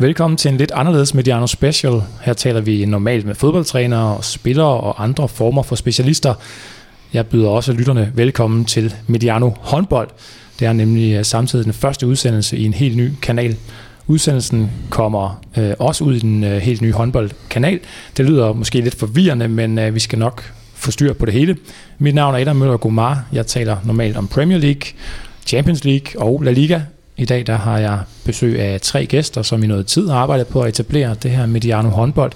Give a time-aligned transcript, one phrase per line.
[0.00, 2.02] Velkommen til en lidt anderledes Mediano Special.
[2.22, 6.34] Her taler vi normalt med fodboldtrænere og spillere og andre former for specialister.
[7.12, 10.08] Jeg byder også lytterne velkommen til Mediano håndbold.
[10.58, 13.56] Det er nemlig øh, samtidig den første udsendelse i en helt ny kanal.
[14.06, 17.80] Udsendelsen kommer øh, også ud i den øh, helt nye håndboldkanal.
[18.16, 21.56] Det lyder måske lidt forvirrende, men øh, vi skal nok få styr på det hele.
[21.98, 23.24] Mit navn er Adam Møller Gomar.
[23.32, 24.82] Jeg taler normalt om Premier League,
[25.46, 26.80] Champions League og La Liga.
[27.20, 30.46] I dag der har jeg besøg af tre gæster, som i noget tid har arbejdet
[30.46, 32.32] på at etablere det her Mediano håndbold.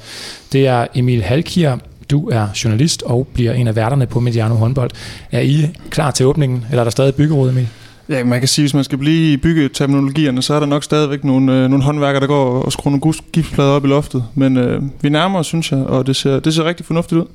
[0.52, 1.79] Det er Emil Halkier,
[2.11, 4.91] du er journalist og bliver en af værterne på Mediano håndbold.
[5.33, 7.69] Er I klar til åbningen, eller er der stadig byggerod, Emil?
[8.09, 11.25] Ja, man kan sige, hvis man skal blive i byggeterminologierne, så er der nok stadigvæk
[11.25, 14.25] nogle, øh, nogle håndværkere, der går og skruer nogle gipsplader op i loftet.
[14.34, 17.27] Men øh, vi nærmer os, synes jeg, og det ser, det ser rigtig fornuftigt ud.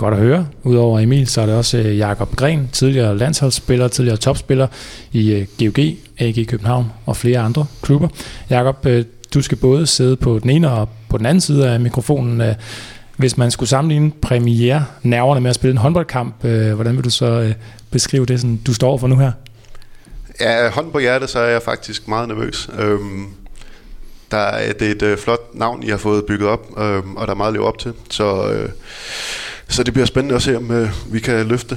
[0.00, 0.46] Godt at høre.
[0.62, 4.66] Udover Emil, så er det også øh, Jakob Gren, tidligere landsholdsspiller, tidligere topspiller
[5.12, 5.84] i øh, GOG,
[6.18, 8.08] AG København og flere andre klubber.
[8.50, 11.80] Jakob, øh, du skal både sidde på den ene og på den anden side af
[11.80, 12.42] mikrofonen.
[13.16, 16.42] Hvis man skulle sammenligne premiere nerverne med at spille en håndboldkamp,
[16.74, 17.54] hvordan vil du så
[17.90, 19.32] beskrive det, som du står for nu her?
[20.40, 22.70] Ja, hånd på hjertet, så er jeg faktisk meget nervøs.
[22.78, 23.26] Øhm,
[24.30, 27.26] der er, det er et øh, flot navn, I har fået bygget op, øhm, og
[27.26, 27.92] der er meget at leve op til.
[28.10, 28.68] Så, øh,
[29.70, 31.76] så det bliver spændende at se, om øh, vi kan løfte.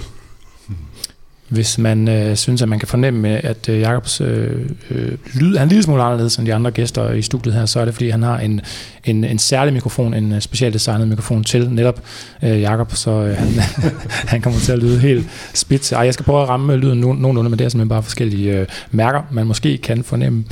[1.50, 5.64] Hvis man øh, synes, at man kan fornemme, at øh, Jacobs øh, øh, lyd er
[5.64, 8.10] en lille smule anderledes end de andre gæster i studiet her, så er det, fordi
[8.10, 8.62] han har en,
[9.04, 12.02] en, en særlig mikrofon, en øh, specielt designet mikrofon til netop
[12.44, 13.48] øh, Jakob, så øh, han,
[14.34, 15.92] han kommer til at lyde helt spids.
[15.92, 18.68] Ej, jeg skal prøve at ramme lyden nogenlunde, men det er simpelthen bare forskellige øh,
[18.92, 20.46] mærker, man måske kan fornemme.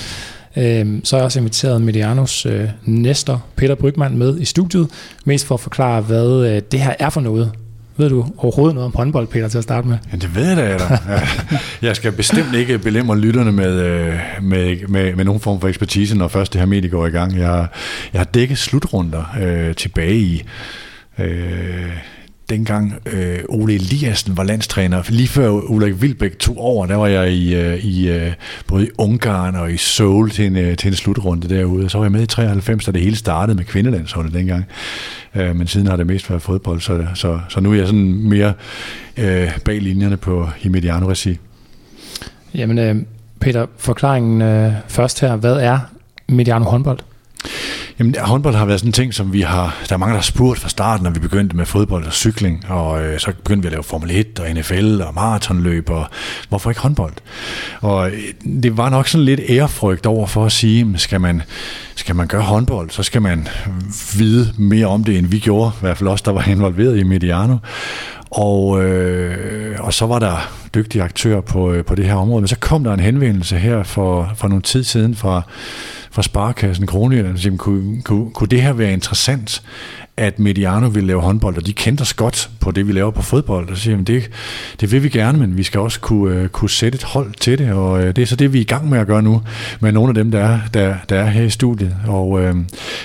[0.57, 4.87] Øh, så har jeg også inviteret Medianos øh, næster, Peter Brygman, med i studiet,
[5.25, 7.51] mest for at forklare, hvad øh, det her er for noget.
[7.97, 9.97] Ved du overhovedet noget om håndbold, Peter, til at starte med?
[10.11, 10.99] Ja, det ved jeg da.
[11.81, 16.17] Jeg skal bestemt ikke belemre lytterne med, øh, med, med, med nogen form for ekspertise,
[16.17, 17.37] når først det her medie går i gang.
[17.37, 17.67] Jeg,
[18.13, 20.43] jeg har dækket slutrunder øh, tilbage i...
[21.19, 21.91] Øh,
[22.51, 25.03] dengang øh, Ole Eliassen var landstræner.
[25.09, 28.33] Lige før Ulrik Vilbæk tog over, der var jeg i, øh, i øh,
[28.67, 31.89] både i Ungarn og i Seoul til en, øh, til en slutrunde derude.
[31.89, 34.65] Så var jeg med i 93, da det hele startede med kvindelandsholdet dengang.
[35.35, 38.29] Øh, men siden har det mest været fodbold, så, så, så nu er jeg sådan
[38.29, 38.53] mere
[39.17, 41.37] øh, bag linjerne på i Mediano-regi.
[42.55, 42.95] Jamen, øh,
[43.39, 45.35] Peter, forklaringen øh, først her.
[45.35, 45.79] Hvad er
[46.29, 46.99] Mediano håndbold?
[48.01, 49.77] Jamen, håndbold har været sådan en ting, som vi har...
[49.89, 52.65] Der er mange, der har spurgt fra starten, når vi begyndte med fodbold og cykling,
[52.69, 56.05] og øh, så begyndte vi at lave Formel 1 og NFL og maratonløb, og
[56.49, 57.13] hvorfor ikke håndbold?
[57.81, 58.19] Og øh,
[58.63, 61.41] det var nok sådan lidt ærefrygt over for at sige, skal man,
[61.95, 63.47] skal man gøre håndbold, så skal man
[64.17, 67.03] vide mere om det, end vi gjorde, i hvert fald os, der var involveret i
[67.03, 67.57] Mediano.
[68.31, 72.41] Og, øh, og så var der dygtige aktører på, øh, på det her område.
[72.41, 75.41] Men så kom der en henvendelse her for, for nogle tid siden fra
[76.11, 79.63] fra Sparkassen Kronjylland, og kunne, kunne, kunne det her være interessant,
[80.17, 83.21] at Mediano ville lave håndbold, og de kendte os godt på det, vi laver på
[83.21, 83.69] fodbold.
[83.69, 84.29] Og så siger, det,
[84.81, 87.57] det vil vi gerne, men vi skal også kunne, uh, kunne sætte et hold til
[87.57, 89.41] det, og uh, det er så det, vi er i gang med at gøre nu,
[89.79, 91.95] med nogle af dem, der er, der, der er her i studiet.
[92.07, 92.55] Og, uh,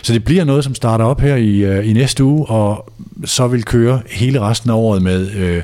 [0.03, 2.93] så det bliver noget, som starter op her i, uh, i næste uge, og
[3.25, 5.57] så vil køre hele resten af året med...
[5.57, 5.63] Uh,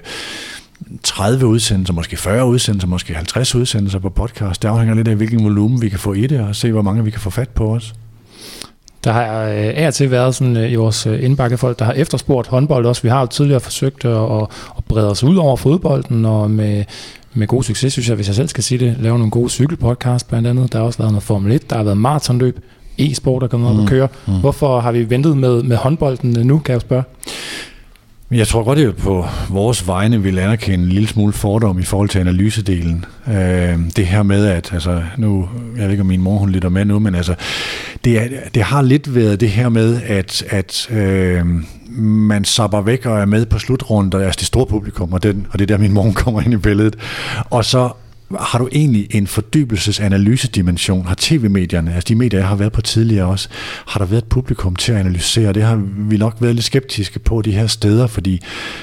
[1.03, 4.63] 30 udsendelser, måske 40 udsendelser, måske 50 udsendelser på podcast.
[4.63, 7.05] Det afhænger lidt af, hvilken volumen vi kan få i det, og se, hvor mange
[7.05, 7.95] vi kan få fat på os.
[9.05, 11.85] Der har øh, af og til været sådan øh, i vores øh, indbakke folk, der
[11.85, 13.03] har efterspurgt håndbold også.
[13.03, 14.43] Vi har jo tidligere forsøgt at,
[14.77, 16.85] at brede os ud over fodbolden, og med,
[17.35, 20.29] med god succes, synes jeg, hvis jeg selv skal sige det, lave nogle gode cykelpodcast
[20.29, 20.73] blandt andet.
[20.73, 22.61] Der har også været noget Formel 1, der har været maratonløb,
[22.99, 24.09] e-sport, der kommer op mm, og køre.
[24.27, 24.41] Mm.
[24.41, 27.03] Hvorfor har vi ventet med, med håndbolden nu, kan jeg spørge?
[28.33, 32.09] Jeg tror godt, at på vores vegne vil anerkende en lille smule fordom i forhold
[32.09, 33.05] til analysedelen.
[33.29, 36.69] Øh, det her med, at altså, nu, jeg ved ikke, om min mor hun lytter
[36.69, 37.35] med nu, men altså,
[38.05, 41.47] det, er, det har lidt været det her med, at, at øh,
[41.99, 45.59] man sapper væk og er med på slutrunden, altså det store publikum, og, den, og
[45.59, 46.97] det er der, min mor kommer ind i billedet.
[47.51, 47.91] Og så
[48.41, 51.07] har du egentlig en fordybelsesanalyse-dimension?
[51.07, 53.49] Har tv-medierne, altså de medier, jeg har været på tidligere også,
[53.87, 55.53] har der været et publikum til at analysere?
[55.53, 58.41] Det har vi nok været lidt skeptiske på de her steder, fordi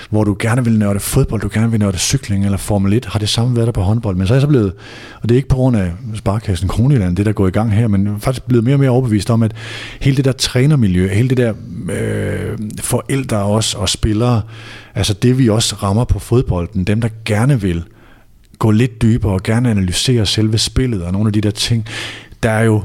[0.09, 3.19] hvor du gerne vil nørde fodbold, du gerne vil nørde cykling eller Formel 1, har
[3.19, 4.15] det samme været der på håndbold.
[4.15, 4.73] Men så er jeg så blevet,
[5.21, 7.87] og det er ikke på grund af Sparkassen Kronjylland, det der går i gang her,
[7.87, 9.51] men faktisk blevet mere og mere overbevist om, at
[9.99, 11.53] hele det der trænermiljø, hele det der
[11.91, 14.41] øh, forældre også og spillere,
[14.95, 17.83] altså det vi også rammer på fodbolden, dem der gerne vil,
[18.59, 21.85] gå lidt dybere og gerne analysere selve spillet og nogle af de der ting.
[22.43, 22.83] Der er jo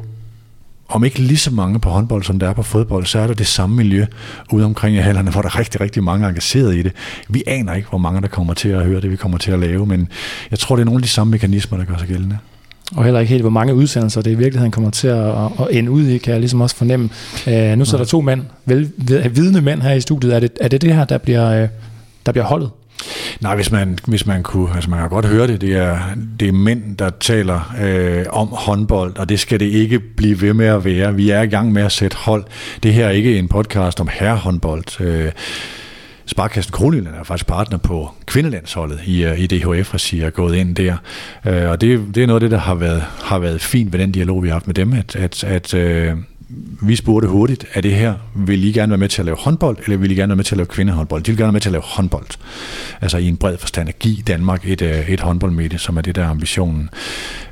[0.88, 3.34] om ikke lige så mange på håndbold, som der er på fodbold, så er der
[3.34, 4.06] det samme miljø
[4.52, 6.92] ude omkring i hallerne, hvor der er rigtig, rigtig mange engageret i det.
[7.28, 9.58] Vi aner ikke, hvor mange der kommer til at høre det, vi kommer til at
[9.58, 10.08] lave, men
[10.50, 12.38] jeg tror, det er nogle af de samme mekanismer, der gør sig gældende.
[12.96, 15.90] Og heller ikke helt, hvor mange udsendelser det i virkeligheden kommer til at, at ende
[15.90, 17.08] ud i, kan jeg ligesom også fornemme.
[17.46, 18.90] Uh, nu så der to mænd, vel,
[19.30, 20.34] vidne mænd her i studiet.
[20.34, 21.68] Er det er det, det her, der bliver, uh,
[22.26, 22.70] der bliver holdet?
[23.40, 25.98] Nej, hvis man, hvis man kunne, altså man kan godt høre det, det er,
[26.40, 30.54] det er mænd, der taler øh, om håndbold, og det skal det ikke blive ved
[30.54, 31.14] med at være.
[31.14, 32.44] Vi er i gang med at sætte hold.
[32.82, 35.00] Det her er ikke en podcast om herrehåndbold.
[35.00, 35.32] Øh,
[36.26, 40.96] Sparkassen Kronjylland er faktisk partner på kvindelandsholdet i, øh, i DHF-regi er gået ind der.
[41.46, 44.00] Øh, og det, det er noget af det, der har været, har været fint ved
[44.00, 46.12] den dialog, vi har haft med dem, at, at, at øh,
[46.82, 49.78] vi spurgte hurtigt, er det her, vil I gerne være med til at lave håndbold,
[49.84, 51.22] eller vil I gerne være med til at lave kvindehåndbold?
[51.22, 52.26] De vil gerne være med til at lave håndbold.
[53.00, 56.14] Altså i en bred forstand at give Danmark et, øh, et håndboldmedie, som er det
[56.14, 56.90] der ambitionen.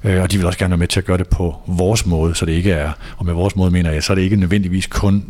[0.05, 2.35] Øh, og de vil også gerne være med til at gøre det på vores måde,
[2.35, 4.87] så det ikke er, og med vores måde mener jeg, så er det ikke nødvendigvis
[4.87, 5.25] kun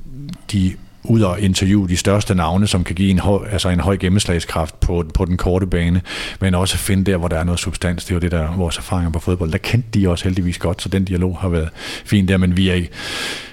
[0.52, 0.72] de
[1.04, 4.80] ud og interviewe de største navne, som kan give en høj, altså en høj gennemslagskraft
[4.80, 6.00] på, på den korte bane,
[6.40, 8.04] men også finde der, hvor der er noget substans.
[8.04, 9.52] Det er jo det, der vores erfaringer på fodbold.
[9.52, 11.68] Der kendte de også heldigvis godt, så den dialog har været
[12.04, 12.74] fin der, men vi er,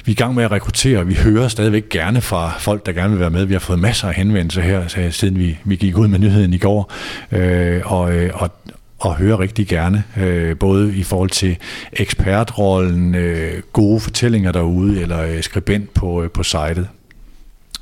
[0.05, 3.09] vi er i gang med at rekruttere, vi hører stadigvæk gerne fra folk, der gerne
[3.09, 3.45] vil være med.
[3.45, 6.53] Vi har fået masser af henvendelser her, så siden vi, vi gik ud med nyheden
[6.53, 6.93] i går,
[7.31, 8.51] øh, og, øh, og,
[8.99, 11.57] og høre rigtig gerne, øh, både i forhold til
[11.93, 16.87] ekspertrollen, øh, gode fortællinger derude, eller øh, skribent på, øh, på sitet.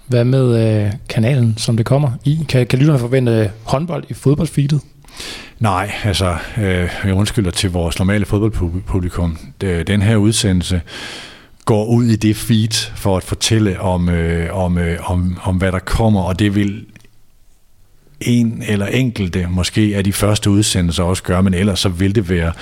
[0.07, 2.39] Hvad med øh, kanalen, som det kommer i?
[2.49, 4.81] Kan, kan lytterne forvente øh, håndbold i fodboldfeedet?
[5.59, 9.37] Nej, altså, øh, jeg undskylder til vores normale fodboldpublikum.
[9.63, 10.81] Øh, den her udsendelse
[11.65, 15.71] går ud i det feed for at fortælle om, øh, om, øh, om, om hvad
[15.71, 16.85] der kommer, og det vil
[18.21, 22.29] en eller enkelte måske af de første udsendelser også gøre, men ellers så vil det
[22.29, 22.53] være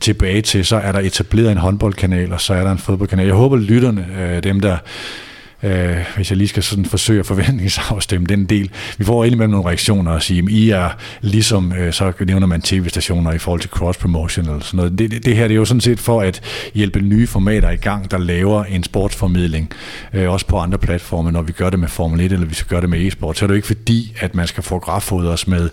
[0.00, 3.26] tilbage til, så er der etableret en håndboldkanal, og så er der en fodboldkanal.
[3.26, 4.76] Jeg håber, lytterne, øh, dem der
[5.62, 8.70] øh, hvis jeg lige skal sådan forsøge at forventningsafstemme den del.
[8.98, 10.90] Vi får indimellem nogle reaktioner og sige, at I er
[11.20, 14.98] ligesom, øh, så nævner man tv-stationer i forhold til cross-promotion eller sådan noget.
[14.98, 16.42] Det, det, det her det er jo sådan set for at
[16.74, 19.70] hjælpe nye formater i gang, der laver en sportsformidling,
[20.12, 22.68] øh, også på andre platforme, når vi gør det med Formel 1 eller vi skal
[22.68, 23.38] gøre det med e-sport.
[23.38, 25.68] Så er det jo ikke fordi, at man skal få os med,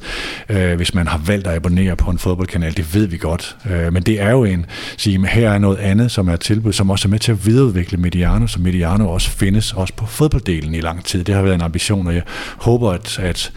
[0.49, 2.77] øh, hvis man har valgt at abonnere på en fodboldkanal.
[2.77, 3.55] Det ved vi godt.
[3.69, 4.65] Øh, men det er jo en,
[4.97, 7.97] sige, her er noget andet, som er tilbud, som også er med til at videreudvikle
[7.97, 11.23] Mediano, så Mediano også findes også på fodbolddelen i lang tid.
[11.23, 12.23] Det har været en ambition, og jeg
[12.57, 13.51] håber, at, at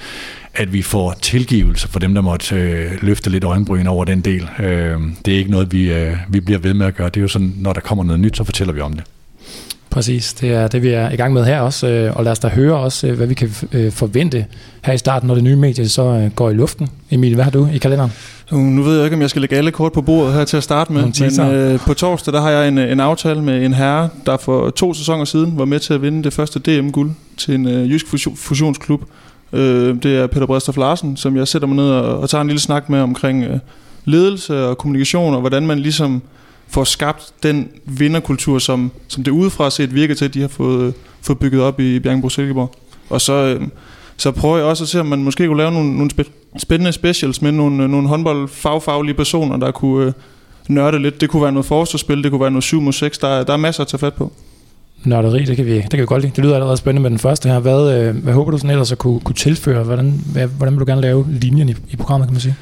[0.55, 4.49] at vi får tilgivelse for dem, der måtte øh, løfte lidt øjenbryn over den del.
[4.59, 7.09] Øh, det er ikke noget, vi, øh, vi bliver ved med at gøre.
[7.09, 9.05] Det er jo sådan, når der kommer noget nyt, så fortæller vi om det.
[9.91, 12.39] Præcis, det er det, vi er i gang med her også, øh, og lad os
[12.39, 14.47] da høre også, øh, hvad vi kan øh, forvente
[14.83, 16.89] her i starten, når det nye medie så går i luften.
[17.11, 18.13] Emil, hvad har du i kalenderen?
[18.51, 20.63] Nu ved jeg ikke, om jeg skal lægge alle kort på bordet her til at
[20.63, 24.09] starte med, men øh, på torsdag der har jeg en, en aftale med en herre,
[24.27, 27.69] der for to sæsoner siden var med til at vinde det første DM-guld til en
[27.69, 28.07] øh, jysk
[28.37, 29.03] fusionsklub.
[29.53, 32.49] Øh, det er Peter Bredstof Larsen, som jeg sætter mig ned og, og tager en
[32.49, 33.59] lille snak med omkring øh,
[34.05, 36.23] ledelse og kommunikation, og hvordan man ligesom
[36.69, 40.95] får skabt den vinderkultur, som, som det udefra set virker til, at de har fået,
[41.23, 42.75] fået bygget op i Bjergbro Silkeborg.
[43.11, 43.69] Og så, øh,
[44.17, 46.11] så prøver jeg også at se, om man måske kunne lave nogle, nogle
[46.57, 50.13] spændende specials med nogle, nogle håndboldfagfaglige personer, der kunne øh,
[50.69, 51.21] nørde lidt.
[51.21, 53.19] Det kunne være noget forsvarsspil, det kunne være noget 7 mod 6.
[53.19, 54.33] Der, der er masser at tage fat på.
[55.05, 56.33] Nørderi, det kan, vi, det kan vi godt lide.
[56.37, 57.59] Det lyder allerede spændende med den første her.
[57.59, 59.85] Hvad, øh, hvad håber du sådan ellers at kunne, kunne tilføre?
[59.85, 62.57] Hvordan, hvad, hvordan vil du gerne lave linjen i, i programmet, kan man sige?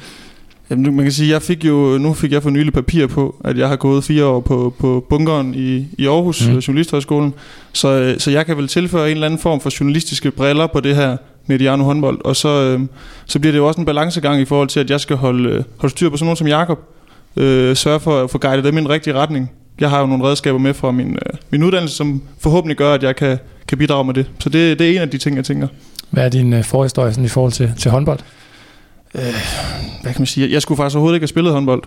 [0.69, 3.57] Jamen, man kan sige, jeg fik jo, nu fik jeg for nylig papir på, at
[3.57, 6.57] jeg har gået fire år på, på bunkeren i, i Aarhus, mm.
[6.57, 7.33] Journalisthøjskolen.
[7.73, 10.79] Så, øh, så jeg kan vel tilføre en eller anden form for journalistiske briller på
[10.79, 12.25] det her Mediano håndbold.
[12.25, 12.79] Og så, øh,
[13.25, 15.63] så bliver det jo også en balancegang i forhold til, at jeg skal holde, øh,
[15.77, 16.79] holde styr på sådan nogen som Jakob.
[17.37, 19.51] Øh, sørge for at få guidet dem i en rigtig retning.
[19.79, 23.03] Jeg har jo nogle redskaber med fra min, øh, min uddannelse, som forhåbentlig gør, at
[23.03, 23.37] jeg kan,
[23.67, 24.25] kan bidrage med det.
[24.39, 25.67] Så det, det er en af de ting, jeg tænker.
[26.09, 28.19] Hvad er din øh, forhistorie sådan, i forhold til, til håndbold?
[29.15, 29.21] Øh,
[30.01, 30.51] hvad kan man sige?
[30.51, 31.83] Jeg skulle faktisk overhovedet ikke have spillet håndbold.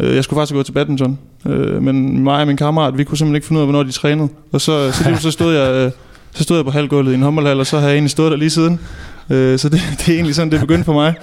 [0.00, 1.18] Øh, jeg skulle faktisk gå til badminton.
[1.46, 3.92] Øh, men mig og min kammerat, vi kunne simpelthen ikke finde ud af, hvornår de
[3.92, 4.28] trænede.
[4.52, 5.92] Og så, så, så stod jeg...
[6.34, 8.36] Så stod jeg på halvgulvet i en håndboldhal, og så har jeg egentlig stået der
[8.36, 8.80] lige siden.
[9.30, 11.14] Øh, så det, det er egentlig sådan, det begyndte for mig.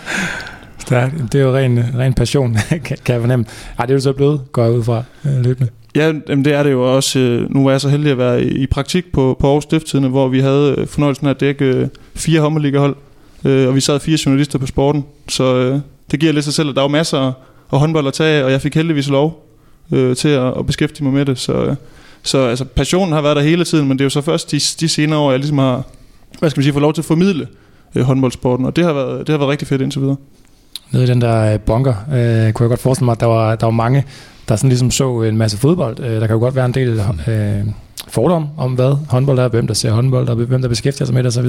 [0.78, 1.14] Stærkt.
[1.32, 3.46] Det er jo ren, ren passion, kan jeg fornemme.
[3.80, 5.70] Ej, det er jo så blevet, går jeg ud fra øh, løbende.
[5.96, 7.20] Ja, jamen det er det jo også.
[7.20, 10.28] Øh, nu var jeg så heldig at være i praktik på, på Aarhus Stifttidene, hvor
[10.28, 12.96] vi havde øh, fornøjelsen af at dække fire håndboldligahold.
[13.44, 15.06] Og vi sad fire journalister på sporten.
[15.30, 15.80] Så
[16.12, 17.34] det giver lidt sig selv, at der var masser
[17.72, 19.46] af håndbold at tage, og jeg fik heldigvis lov
[19.92, 21.38] til at, at beskæftige mig med det.
[21.40, 21.76] Så,
[22.28, 24.60] så altså, passionen har været der hele tiden, men det er jo så først de,
[24.80, 25.84] de senere år, jeg ligesom har
[26.40, 27.48] hvad skal man sige, fået lov til at formidle
[27.96, 30.16] øh, håndboldsporten, og det har, været, det har været rigtig fedt indtil videre.
[30.92, 33.56] Nede i den der øh, bunker, øh, kunne jeg godt forestille mig, at der var,
[33.56, 34.06] der var mange,
[34.50, 36.00] der sådan ligesom så en masse fodbold.
[36.00, 37.66] Øh, der kan jo godt være en del øh,
[38.08, 41.24] fordom om, hvad håndbold er, hvem der ser håndbold, og hvem der beskæftiger sig med
[41.24, 41.46] det osv.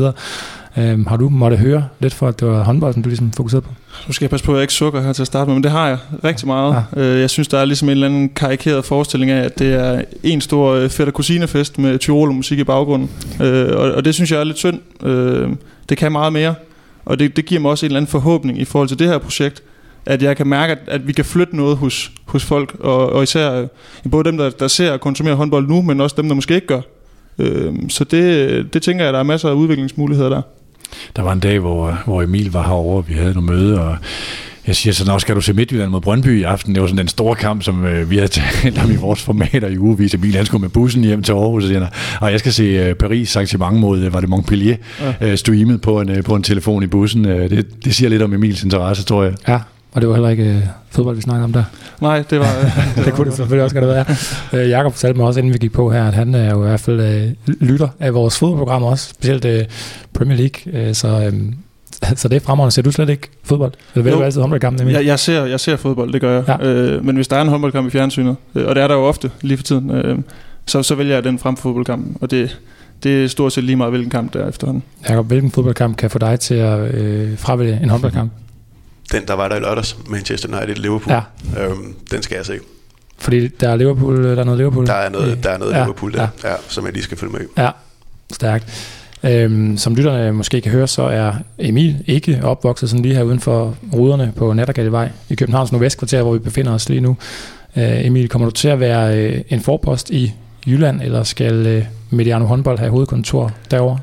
[0.76, 3.70] Øhm, har du måtte høre lidt for, at det var håndbolden, du ligesom fokuserede på?
[4.06, 5.62] Nu skal jeg passe på, at jeg ikke sukker her til at starte med, men
[5.62, 6.84] det har jeg rigtig meget.
[6.96, 7.00] Ja.
[7.00, 10.02] Øh, jeg synes, der er ligesom en eller anden karikeret forestilling af, at det er
[10.22, 13.10] en stor øh, fætter kusinefest med Tyrol musik i baggrunden.
[13.40, 14.80] Øh, og, og det synes jeg er lidt synd.
[15.88, 16.54] Det kan meget mere,
[17.04, 19.18] og det, det giver mig også en eller anden forhåbning i forhold til det her
[19.18, 19.62] projekt,
[20.08, 23.22] at jeg kan mærke, at, at vi kan flytte noget hos, hos folk, og, og
[23.22, 23.66] især
[24.10, 26.66] både dem, der, der ser og konsumerer håndbold nu, men også dem, der måske ikke
[26.66, 26.80] gør.
[27.88, 30.42] Så det, det tænker jeg, at der er masser af udviklingsmuligheder der.
[31.16, 33.96] Der var en dag, hvor, hvor Emil var herovre, og vi havde nogle møde, og
[34.66, 36.74] jeg siger så, nå, skal du se Midtjylland mod Brøndby i aften?
[36.74, 39.68] Det var sådan den store kamp, som øh, vi havde talt om i vores formater
[39.68, 40.14] i ugevis.
[40.14, 41.86] Emil, han skulle med bussen hjem til Aarhus, og siger,
[42.20, 44.76] og jeg skal se øh, Paris Saint-Germain mod, øh, var det Montpellier,
[45.20, 45.30] ja.
[45.30, 47.26] øh, streamet på en, øh, på en telefon i bussen.
[47.26, 49.34] Øh, det, det siger lidt om Emils interesse, tror jeg.
[49.48, 49.58] Ja,
[49.92, 51.64] og det var heller ikke øh, fodbold, vi snakkede om der.
[52.00, 52.46] Nej, det var...
[52.96, 54.06] det, det kunne det selvfølgelig også godt have
[54.52, 54.64] været.
[54.64, 56.68] Øh, Jakob fortalte mig også, inden vi gik på her, at han er jo i
[56.68, 59.64] hvert fald øh, lytter af vores fodboldprogram også, specielt øh,
[60.14, 60.88] Premier League.
[60.88, 61.32] Øh, så, øh,
[62.16, 62.74] så det er fremragende.
[62.74, 63.72] Ser du slet ikke fodbold?
[63.94, 64.90] Eller vil jo, du altid håndboldkampen?
[64.90, 66.44] Jeg, jeg, ser, jeg ser fodbold, det gør jeg.
[66.48, 66.66] Ja.
[66.68, 69.04] Øh, men hvis der er en håndboldkamp i fjernsynet, øh, og det er der jo
[69.04, 70.18] ofte lige for tiden, øh,
[70.66, 72.16] så, så vælger jeg den frem for fodboldkampen.
[72.20, 72.58] Og det,
[73.02, 74.82] det er stort set lige meget, hvilken kamp der er efterhånden.
[75.08, 78.32] Jakob, hvilken fodboldkamp kan få dig til at øh, fravælge en håndboldkamp?
[79.12, 81.20] Den, der var der i lørdags, Manchester United-Liverpool, ja.
[81.64, 82.58] øhm, den skal jeg se.
[83.18, 84.86] Fordi der er, Liverpool, der er noget Liverpool?
[84.86, 86.50] Der er noget, der er noget ja, Liverpool der, ja.
[86.50, 87.70] Ja, som jeg lige skal følge med Ja,
[88.32, 88.94] stærkt.
[89.24, 93.40] Øhm, som lytterne måske kan høre, så er Emil ikke opvokset sådan lige her uden
[93.40, 97.16] for ruderne på Nattergatevej i Københavns Nordvestkvarter, hvor vi befinder os lige nu.
[97.76, 100.32] Øh, Emil, kommer du til at være øh, en forpost i
[100.66, 103.98] Jylland, eller skal øh, Mediano håndbold have hovedkontor derovre?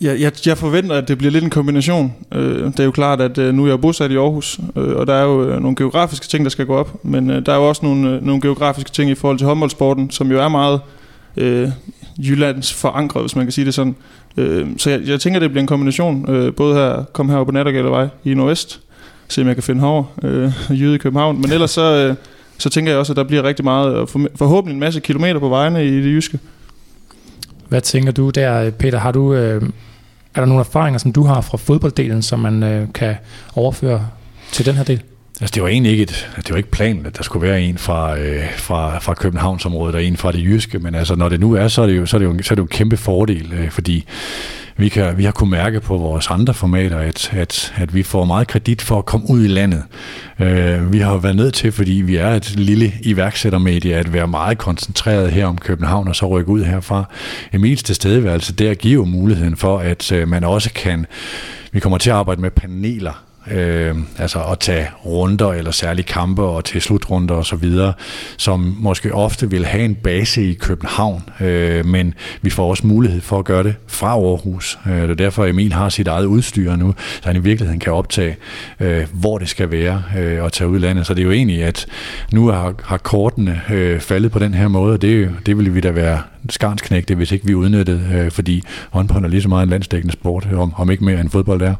[0.00, 2.12] Jeg, jeg, jeg forventer, at det bliver lidt en kombination.
[2.34, 5.06] Øh, det er jo klart, at øh, nu er jeg bosat i Aarhus, øh, og
[5.06, 7.56] der er jo øh, nogle geografiske ting, der skal gå op, men øh, der er
[7.56, 10.80] jo også nogle, øh, nogle geografiske ting i forhold til håndboldsporten, som jo er meget
[11.36, 11.68] øh,
[12.18, 13.96] Jyllands forankret, hvis man kan sige det sådan.
[14.36, 16.30] Øh, så jeg, jeg tænker, det bliver en kombination.
[16.30, 18.80] Øh, både her, kom her på Nattergældevej i Nordvest,
[19.28, 22.14] se om jeg kan finde herover, øh, Jyde i København, men ellers så, øh,
[22.58, 25.48] så tænker jeg også, at der bliver rigtig meget, og forhåbentlig en masse kilometer på
[25.48, 26.38] vejene i det jyske.
[27.68, 28.98] Hvad tænker du der, Peter?
[28.98, 29.34] Har du...
[29.34, 29.62] Øh
[30.34, 33.16] er der nogle erfaringer, som du har fra fodbolddelen, som man øh, kan
[33.54, 34.06] overføre
[34.52, 35.02] til den her del?
[35.40, 37.78] Altså, det var egentlig ikke, et, det var ikke planen, at der skulle være en
[37.78, 41.52] fra, øh, fra, fra Københavnsområdet og en fra det jyske, men altså, når det nu
[41.52, 42.96] er, så er det jo, så er det jo, så er det jo en kæmpe
[42.96, 44.04] fordel, øh, fordi
[44.76, 48.24] vi, kan, vi har kunnet mærke på vores andre formater, at, at, at vi får
[48.24, 49.82] meget kredit for at komme ud i landet.
[50.38, 54.58] Øh, vi har været nødt til, fordi vi er et lille iværksættermedie, at være meget
[54.58, 57.04] koncentreret her om København og så rykke ud herfra.
[57.52, 61.06] Emils tilstedeværelse der giver jo muligheden for, at øh, man også kan
[61.72, 66.42] vi kommer til at arbejde med paneler øh, altså at tage runder eller særlige kampe
[66.42, 67.92] og til slutrunder og så videre,
[68.36, 73.20] som måske ofte vil have en base i København, øh, men vi får også mulighed
[73.20, 74.78] for at gøre det fra Aarhus.
[74.86, 77.92] Øh, det er derfor, Emil har sit eget udstyr nu, så han i virkeligheden kan
[77.92, 78.36] optage,
[78.80, 81.06] øh, hvor det skal være øh, og tage ud i landet.
[81.06, 81.86] Så det er jo egentlig, at
[82.32, 85.80] nu har, har kortene øh, faldet på den her måde, og det, det ville vi
[85.80, 89.70] da være skarnsknægte, hvis ikke vi udnyttede, øh, fordi håndbold er lige så meget en
[89.70, 91.74] landsdækkende sport, om, om ikke mere end fodbold er.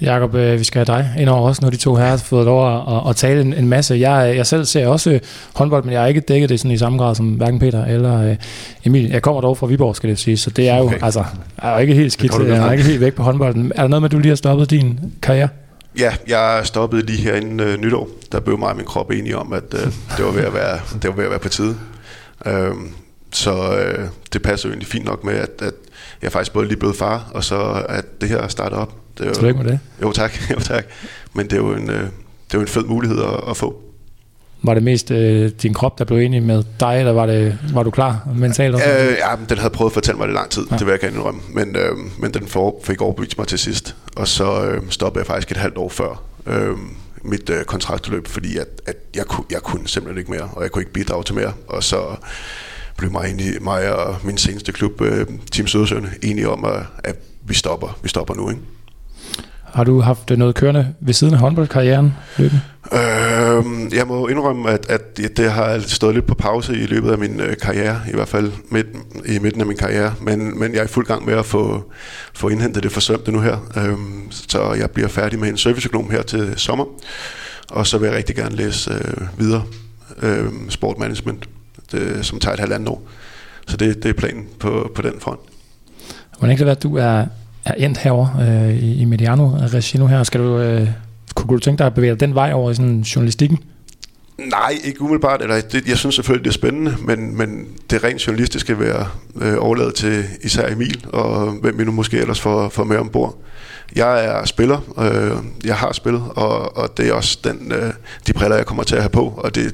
[0.00, 2.44] Jakob, øh, vi skal have dig ind over også, når de to her har fået
[2.44, 3.94] lov at, at, tale en, en masse.
[3.94, 5.20] Jeg, jeg selv ser også
[5.54, 8.30] håndbold, men jeg har ikke dækket det sådan i samme grad som hverken Peter eller
[8.30, 8.36] uh,
[8.84, 9.10] Emil.
[9.10, 10.98] Jeg kommer dog fra Viborg, skal det sige, så det er jo okay.
[11.06, 11.24] altså,
[11.58, 12.32] er jo ikke helt skidt.
[12.48, 13.72] Jeg er ikke helt væk på håndbolden.
[13.74, 15.48] Er der noget med, at du lige har stoppet din karriere?
[15.98, 18.08] Ja, jeg stoppede lige her inden uh, nytår.
[18.32, 19.80] Der blev mig og min krop enige om, at uh,
[20.16, 21.76] det, var ved at være, det var ved at være på tide.
[22.46, 22.52] Uh,
[23.32, 25.74] så uh, det passer jo egentlig fint nok med, at, at
[26.22, 28.92] jeg faktisk både lige blevet far, og så at det her starter op.
[29.18, 29.80] Det er jo, Tillykke med det.
[30.02, 30.84] Jo tak, jo tak.
[31.32, 33.82] Men det er jo en, øh, det er jo en fed mulighed at, at få.
[34.62, 37.82] Var det mest øh, din krop, der blev enig med dig, eller var, det, var
[37.82, 38.74] du klar mentalt?
[38.74, 38.88] Også?
[38.88, 40.76] Øh, ja, den havde prøvet at fortælle mig det lang tid, ja.
[40.76, 41.40] det vil jeg gerne indrømme.
[41.48, 43.96] Men, øh, men den for, fik overbevist mig til sidst.
[44.16, 46.76] Og så øh, stoppede jeg faktisk et halvt år før øh,
[47.22, 50.70] mit øh, kontraktløb, fordi at, at jeg, kunne, jeg kunne simpelthen ikke mere, og jeg
[50.70, 51.52] kunne ikke bidrage til mere.
[51.68, 52.16] Og så
[52.96, 57.16] blev mig, egentlig, mig og min seneste klub, øh, Team Sødersøen, enige om, at, at
[57.42, 58.50] vi stopper, vi stopper nu.
[58.50, 58.62] Ikke?
[59.74, 62.60] Har du haft noget kørende ved siden af håndboldkarrieren løbende?
[62.92, 67.18] Øh, jeg må indrømme, at, at det har stået lidt på pause i løbet af
[67.18, 68.86] min øh, karriere, i hvert fald midt,
[69.26, 71.92] i midten af min karriere, men, men jeg er i fuld gang med at få,
[72.34, 73.56] få indhentet det forsømte nu her.
[73.76, 73.98] Øh,
[74.30, 76.84] så jeg bliver færdig med en serviceøkonom her til sommer,
[77.70, 79.62] og så vil jeg rigtig gerne læse øh, videre
[80.22, 81.48] øh, sportmanagement,
[81.92, 83.02] det, som tager et halvandet år.
[83.66, 85.40] Så det, det er planen på, på den front.
[86.38, 87.26] Hvordan kan det være, at du er
[87.68, 90.22] er endt herover øh, i, i Mediano Regino her.
[90.22, 90.88] Skal du, øh,
[91.34, 93.58] kunne du tænke dig at bevæge dig den vej over i sådan journalistikken?
[94.38, 95.42] Nej, ikke umiddelbart.
[95.42, 99.06] Eller det, jeg synes selvfølgelig, det er spændende, men, men det rent journalistiske vil jeg
[99.40, 103.38] øh, overlade til især Emil, og hvem vi nu måske ellers får, får med ombord.
[103.96, 107.92] Jeg er spiller, øh, jeg har spillet, og, og det er også den, øh,
[108.26, 109.70] de briller, jeg kommer til at have på, og det er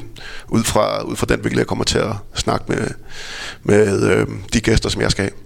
[0.48, 2.88] ud fra, ud fra den vinkel, jeg kommer til at snakke med,
[3.62, 5.43] med øh, de gæster, som jeg skal have.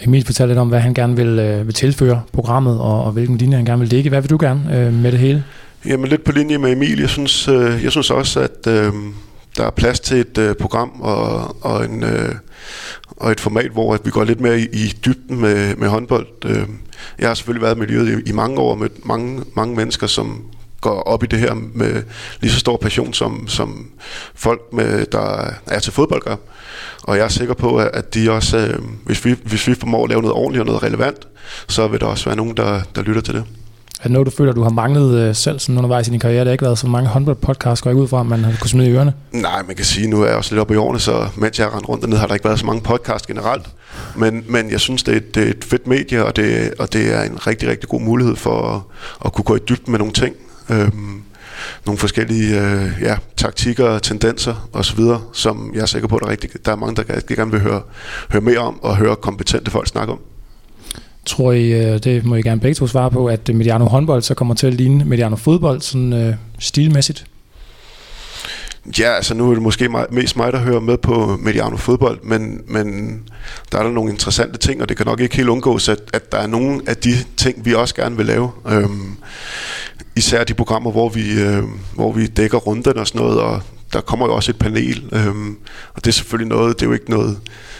[0.00, 3.38] Emil fortalte lidt om, hvad han gerne vil, øh, vil tilføre programmet, og, og hvilken
[3.38, 4.10] linje han gerne vil ligge.
[4.10, 5.44] Hvad vil du gerne øh, med det hele?
[5.86, 7.00] Jamen lidt på linje med Emil.
[7.00, 8.92] Jeg synes, øh, jeg synes også, at øh,
[9.56, 12.34] der er plads til et øh, program og, og, en, øh,
[13.06, 16.26] og et format, hvor at vi går lidt mere i, i dybden med, med håndbold.
[16.44, 16.66] Øh,
[17.18, 20.06] jeg har selvfølgelig været i miljøet i, i mange år og mødt mange, mange mennesker,
[20.06, 20.44] som
[20.80, 22.02] går op i det her med
[22.40, 23.90] lige så stor passion, som, som
[24.34, 26.36] folk, med, der er til fodbold gør.
[27.08, 30.08] Og jeg er sikker på, at de også, øh, hvis, vi, hvis vi formår at
[30.08, 31.16] lave noget ordentligt og noget relevant,
[31.68, 33.44] så vil der også være nogen, der, der lytter til det.
[33.98, 36.40] Er det noget, du føler, du har manglet øh, selv sådan undervejs i din karriere?
[36.40, 38.70] Der har ikke været så mange håndboldpodcasts, går ikke ud fra, at man har kunnet
[38.70, 39.12] smide i ørerne?
[39.32, 41.66] Nej, man kan sige, nu er jeg også lidt oppe i årene, så mens jeg
[41.66, 43.66] har rendt rundt dernede, har der ikke været så mange podcasts generelt.
[44.16, 46.92] Men, men jeg synes, det er, et, det er et fedt medie, og det, og
[46.92, 48.80] det er en rigtig, rigtig god mulighed for at,
[49.24, 50.34] at kunne gå i dybden med nogle ting.
[50.70, 51.22] Øhm,
[51.86, 55.00] nogle forskellige øh, ja, taktikker, tendenser osv.,
[55.32, 57.60] som jeg er sikker på, at der er, rigtig, der er mange, der gerne vil
[57.60, 57.82] høre,
[58.30, 60.18] høre mere om og høre kompetente folk snakke om.
[61.26, 64.34] Tror I, øh, det må I gerne begge to svare på, at Mediano håndbold så
[64.34, 67.26] kommer til at ligne Mediano fodbold sådan øh, stilmæssigt?
[68.98, 72.18] Ja, altså nu er det måske mig, mest mig, der hører med på Mediano fodbold,
[72.22, 73.18] men, men
[73.72, 76.32] der er der nogle interessante ting, og det kan nok ikke helt undgås, at, at
[76.32, 78.50] der er nogle af de ting, vi også gerne vil lave.
[78.68, 79.16] Øhm,
[80.18, 81.62] især de programmer, hvor vi, øh,
[81.94, 85.34] hvor vi dækker runden og sådan noget, og der kommer jo også et panel, øh,
[85.94, 87.38] og det er selvfølgelig noget, det er jo ikke noget,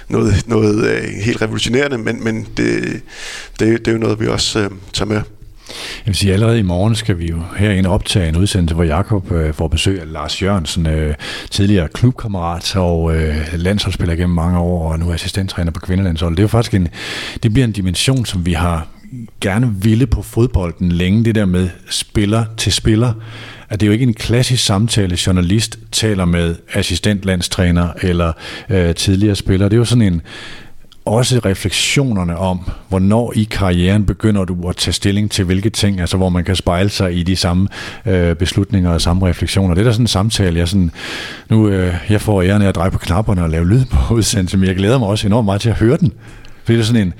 [0.09, 3.00] noget, noget øh, helt revolutionerende, men, men det,
[3.59, 5.23] det, det er jo noget, vi også øh, tager med.
[5.68, 9.33] Jeg vil sige, allerede i morgen skal vi jo herinde optage en udsendelse, hvor Jakob
[9.33, 11.14] øh, får besøg af Lars Jørgensen, øh,
[11.50, 16.37] tidligere klubkammerat og øh, landsholdsspiller gennem mange år, og nu assistenttræner på kvindelandsholdet.
[16.37, 16.88] Det er jo faktisk en,
[17.42, 18.87] det bliver en dimension, som vi har
[19.41, 23.13] gerne ville på fodbolden længe, det der med spiller til spiller
[23.69, 28.32] at det er jo ikke en klassisk samtale, journalist taler med assistentlandstræner eller
[28.69, 29.69] øh, tidligere spiller.
[29.69, 30.23] Det er jo sådan en,
[31.04, 36.17] også refleksionerne om, hvornår i karrieren begynder du at tage stilling til hvilke ting, altså
[36.17, 37.69] hvor man kan spejle sig i de samme
[38.06, 39.75] øh, beslutninger og samme refleksioner.
[39.75, 40.91] Det er da sådan en samtale, jeg sådan,
[41.50, 44.61] nu øh, jeg får æren af at dreje på knapperne og lave lyd på udsendelsen,
[44.61, 46.13] men jeg glæder mig også enormt meget til at høre den.
[46.65, 47.15] Fordi det er sådan en,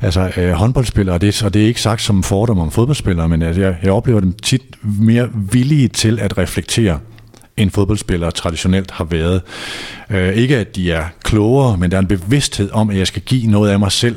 [0.00, 3.42] altså øh, håndboldspillere, og det, og det er ikke sagt som fordom om fodboldspillere, men
[3.42, 6.98] altså, jeg, jeg oplever dem tit mere villige til at reflektere
[7.56, 9.42] end fodboldspillere traditionelt har været.
[10.10, 13.22] Øh, ikke at de er klogere, men der er en bevidsthed om, at jeg skal
[13.22, 14.16] give noget af mig selv,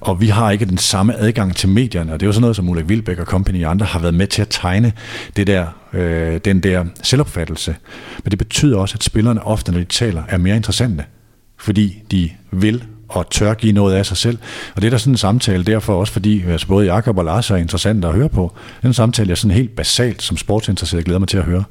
[0.00, 2.56] og vi har ikke den samme adgang til medierne, og det er jo sådan noget,
[2.56, 4.92] som Ulrik Vilbæk og company og andre har været med til at tegne
[5.36, 7.76] det der, øh, den der selvopfattelse.
[8.24, 11.04] Men det betyder også, at spillerne ofte, når de taler, er mere interessante,
[11.58, 14.38] fordi de vil og tør give noget af sig selv.
[14.74, 17.50] Og det er der sådan en samtale derfor også, fordi altså både Jakob og Lars
[17.50, 18.52] er interessant at høre på.
[18.82, 21.64] Den samtale er sådan helt basalt som sportsinteresseret glæder mig til at høre.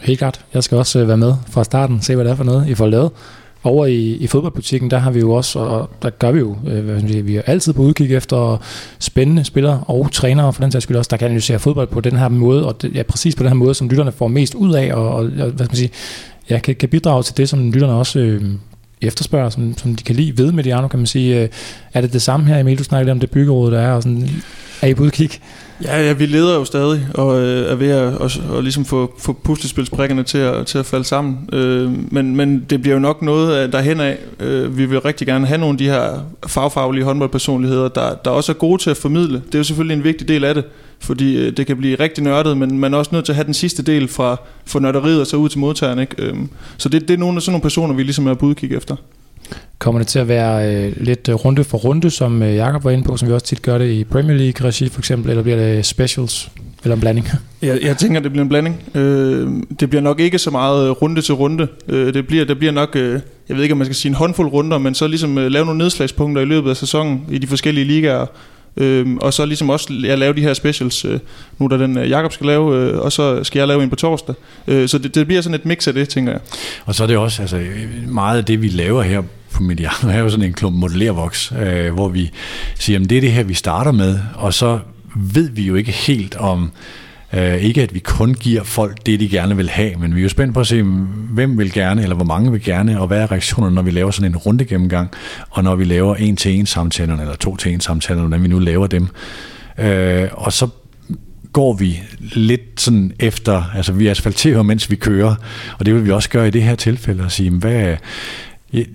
[0.00, 0.40] Helt klart.
[0.54, 2.74] Jeg skal også øh, være med fra starten, se hvad det er for noget, I
[2.74, 3.10] får lavet.
[3.64, 7.00] Over i, i fodboldbutikken, der har vi jo også, og der gør vi jo, øh,
[7.00, 8.62] sige, vi er altid på udkig efter
[8.98, 12.16] spændende spillere og trænere, for den sags skyld også, der kan analysere fodbold på den
[12.16, 14.74] her måde, og det, ja, præcis på den her måde, som lytterne får mest ud
[14.74, 15.90] af, og, og hvad skal man sige,
[16.50, 18.44] ja, kan, kan bidrage til det, som lytterne også øh,
[19.06, 21.42] efterspørger, som, som de kan lide ved Mediano, kan man sige.
[21.42, 21.48] Øh,
[21.94, 22.78] er det det samme her, Emil?
[22.78, 24.28] Du snakker lidt om det byggeråd, der er, og sådan,
[24.82, 25.30] er I på udkig?
[25.84, 29.14] Ja, ja, vi leder jo stadig, og øh, er ved at og, og ligesom få,
[29.18, 31.48] få puslespilsbrikkerne til at, til at falde sammen.
[31.52, 34.18] Øh, men, men det bliver jo nok noget derhen af.
[34.40, 38.52] Øh, vi vil rigtig gerne have nogle af de her fagfaglige håndboldpersonligheder, der, der også
[38.52, 39.42] er gode til at formidle.
[39.46, 40.64] Det er jo selvfølgelig en vigtig del af det,
[41.02, 43.46] fordi øh, det kan blive rigtig nørdet, men man er også nødt til at have
[43.46, 44.36] den sidste del fra,
[44.66, 45.98] fra nørderiet og så ud til modtageren.
[45.98, 46.22] Ikke?
[46.22, 46.34] Øh,
[46.76, 48.96] så det, det er nogle af sådan nogle personer, vi ligesom er på udkig efter.
[49.78, 52.90] Kommer det til at være øh, lidt øh, runde for runde, som øh, Jakob var
[52.90, 55.56] inde på, som vi også tit gør det i Premier League-regi for eksempel, eller bliver
[55.56, 56.50] det specials,
[56.82, 57.28] eller en blanding?
[57.62, 58.82] Jeg, jeg tænker, det bliver en blanding.
[58.94, 61.68] Øh, det bliver nok ikke så meget runde til runde.
[61.88, 64.14] Øh, det, bliver, det bliver nok, øh, jeg ved ikke, om man skal sige en
[64.14, 67.46] håndfuld runder, men så ligesom øh, lave nogle nedslagspunkter i løbet af sæsonen i de
[67.46, 68.26] forskellige ligaer,
[68.76, 71.18] Øhm, og så ligesom også jeg lave de her specials, øh,
[71.58, 73.96] nu der den øh, Jakob skal lave, øh, og så skal jeg lave en på
[73.96, 74.34] torsdag.
[74.66, 76.40] Øh, så det, det bliver sådan et mix af det, tænker jeg.
[76.84, 77.60] Og så er det også, altså
[78.08, 81.94] meget af det vi laver her på Mediano, er jo sådan en klump modellervoks, øh,
[81.94, 82.30] hvor vi
[82.78, 84.78] siger, at det er det her, vi starter med, og så
[85.16, 86.72] ved vi jo ikke helt om,
[87.36, 90.22] Uh, ikke at vi kun giver folk det, de gerne vil have, men vi er
[90.22, 90.82] jo spændt på at se,
[91.30, 94.10] hvem vil gerne, eller hvor mange vil gerne, og hvad er reaktionerne, når vi laver
[94.10, 95.10] sådan en runde gennemgang,
[95.50, 98.48] og når vi laver en til en samtaler, eller to til en samtaler, hvordan vi
[98.48, 99.08] nu laver dem.
[99.78, 100.68] Øh, og så
[101.52, 105.34] går vi lidt sådan efter, altså vi asfalterer, mens vi kører,
[105.78, 107.96] og det vil vi også gøre i det her tilfælde, og sige, hvad,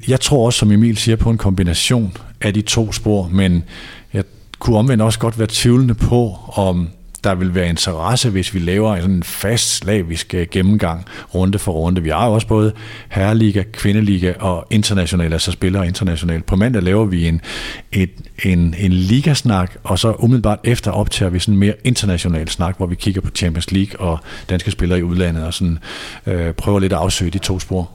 [0.08, 3.64] jeg tror også, som Emil siger, på en kombination af de to spor, men
[4.14, 4.24] jeg
[4.60, 6.90] kunne omvendt også godt være tvivlende på, om
[7.24, 11.72] der vil være interesse, hvis vi laver en sådan fast slavisk øh, gennemgang runde for
[11.72, 12.04] runde.
[12.04, 12.74] Vi har jo også både
[13.10, 16.46] herreliga, kvindeliga og internationale, altså spillere internationalt.
[16.46, 17.42] På mandag laver vi en,
[17.92, 18.12] et,
[18.46, 22.86] en, en ligasnak, og så umiddelbart efter optager vi sådan en mere international snak, hvor
[22.86, 25.80] vi kigger på Champions League og danske spillere i udlandet, og sådan,
[26.26, 27.90] øh, prøver lidt at afsøge de to spor.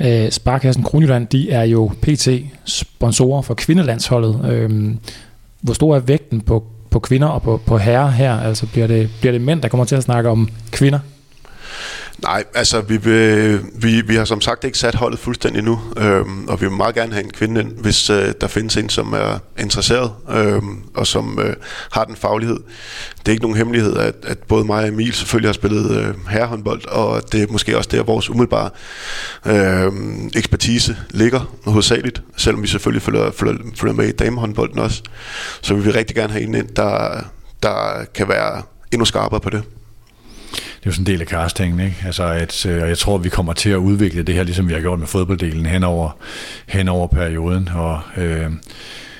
[0.00, 2.28] Øh, Sparkassen Kronjylland, de er jo PT
[2.64, 4.50] sponsorer for kvindelandsholdet.
[4.50, 4.94] Øh,
[5.60, 8.40] hvor stor er vægten på på kvinder og på, på herrer her?
[8.40, 10.98] Altså bliver det, bliver det mænd, der kommer til at snakke om kvinder?
[12.22, 16.48] Nej, altså vi, vil, vi, vi har som sagt ikke sat holdet fuldstændig nu, øhm,
[16.48, 19.12] og vi vil meget gerne have en kvinde ind, hvis øh, der findes en, som
[19.12, 21.56] er interesseret øhm, og som øh,
[21.92, 22.56] har den faglighed.
[23.18, 26.14] Det er ikke nogen hemmelighed, at, at både mig og Emil selvfølgelig har spillet øh,
[26.28, 28.70] herrehåndbold, og det er måske også der, vores umiddelbare
[29.46, 29.92] øh,
[30.36, 35.02] ekspertise ligger hovedsageligt, selvom vi selvfølgelig følger, følger, følger med i damehåndbolden også.
[35.60, 37.20] Så vi vil rigtig gerne have en ind, der,
[37.62, 39.62] der kan være endnu skarpere på det
[40.80, 41.96] det er jo sådan en del af castingen, ikke?
[42.06, 44.68] Altså, at, øh, og jeg tror, at vi kommer til at udvikle det her, ligesom
[44.68, 46.16] vi har gjort med fodbolddelen hen over,
[46.66, 48.50] hen over perioden, og øh,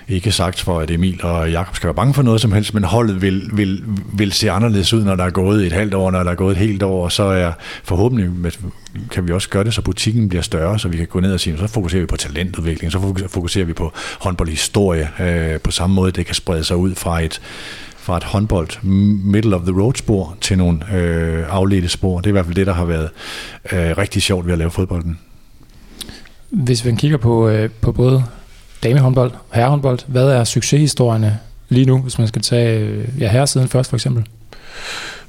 [0.08, 2.84] ikke sagt for, at Emil og Jakob skal være bange for noget som helst, men
[2.84, 6.22] holdet vil, vil, vil se anderledes ud, når der er gået et halvt år, når
[6.22, 7.52] der er gået et helt år, og så er
[7.84, 8.52] forhåbentlig
[9.10, 11.40] kan vi også gøre det, så butikken bliver større, så vi kan gå ned og
[11.40, 16.12] sige, så fokuserer vi på talentudvikling, så fokuserer vi på håndboldhistorie, øh, på samme måde,
[16.12, 17.40] det kan sprede sig ud fra et,
[18.00, 18.82] fra et håndbold
[19.24, 22.16] middle of the road spor til nogle øh, afledte spor.
[22.18, 23.10] Det er i hvert fald det, der har været
[23.72, 25.18] øh, rigtig sjovt ved at lave fodbolden.
[26.50, 28.24] Hvis vi kigger på, øh, på både
[28.82, 33.68] damehåndbold og herrehåndbold, hvad er succeshistorierne lige nu, hvis man skal tage øh, ja, herresiden
[33.68, 34.24] først for eksempel?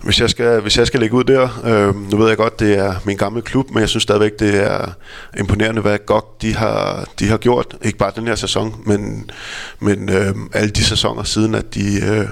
[0.03, 2.77] Hvis jeg skal, hvis jeg skal lægge ud der, øh, nu ved jeg godt, det
[2.77, 4.93] er min gamle klub, men jeg synes stadigvæk, det er
[5.39, 7.77] imponerende, hvad godt de har, de har gjort.
[7.81, 9.29] Ikke bare den her sæson, men,
[9.79, 12.27] men øh, alle de sæsoner siden, at de, øh,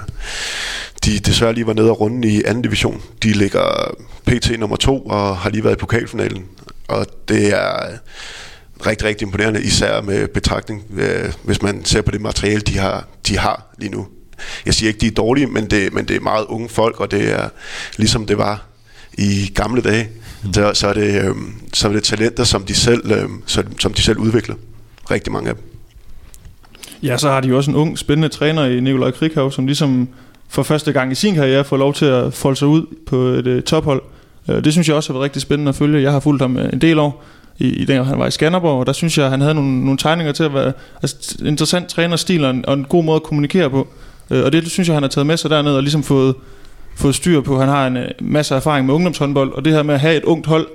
[1.04, 3.02] de desværre lige var nede og runde i anden division.
[3.22, 3.94] De ligger
[4.26, 6.44] PT nummer to og har lige været i pokalfinalen.
[6.88, 7.98] Og det er
[8.86, 13.08] rigtig, rigtig imponerende, især med betragtning, øh, hvis man ser på det materiale, de har,
[13.26, 14.06] de har lige nu
[14.66, 17.10] jeg siger ikke, de er dårlige, men det, men det er meget unge folk, og
[17.10, 17.48] det er
[17.96, 18.64] ligesom det var
[19.18, 20.08] i gamle dage.
[20.44, 20.52] Mm.
[20.52, 21.34] Så, så, er det, øh,
[21.72, 23.28] så er det talenter, som de selv, øh,
[23.78, 24.54] som de selv udvikler.
[25.10, 25.64] Rigtig mange af dem.
[27.02, 30.08] Ja, så har de jo også en ung, spændende træner i Nikolaj Krikhav, som ligesom
[30.48, 33.46] for første gang i sin karriere får lov til at folde sig ud på et
[33.46, 34.02] uh, tophold.
[34.48, 36.02] Uh, det synes jeg også har været rigtig spændende at følge.
[36.02, 37.24] Jeg har fulgt ham en del år
[37.58, 39.84] i, i den, han var i Skanderborg, og der synes jeg, at han havde nogle,
[39.84, 40.72] nogle tegninger til at være
[41.02, 43.88] altså, interessant trænerstil og en, og en god måde at kommunikere på.
[44.30, 46.34] Øh, og det synes jeg, han har taget med sig derned og ligesom fået,
[46.96, 47.58] fået styr på.
[47.58, 50.24] Han har en øh, masse erfaring med ungdomshåndbold, og det her med at have et
[50.24, 50.66] ungt hold,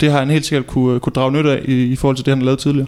[0.00, 2.30] det har han helt sikkert kunne, kunne drage nytte af i, i forhold til det,
[2.30, 2.86] han har lavet tidligere.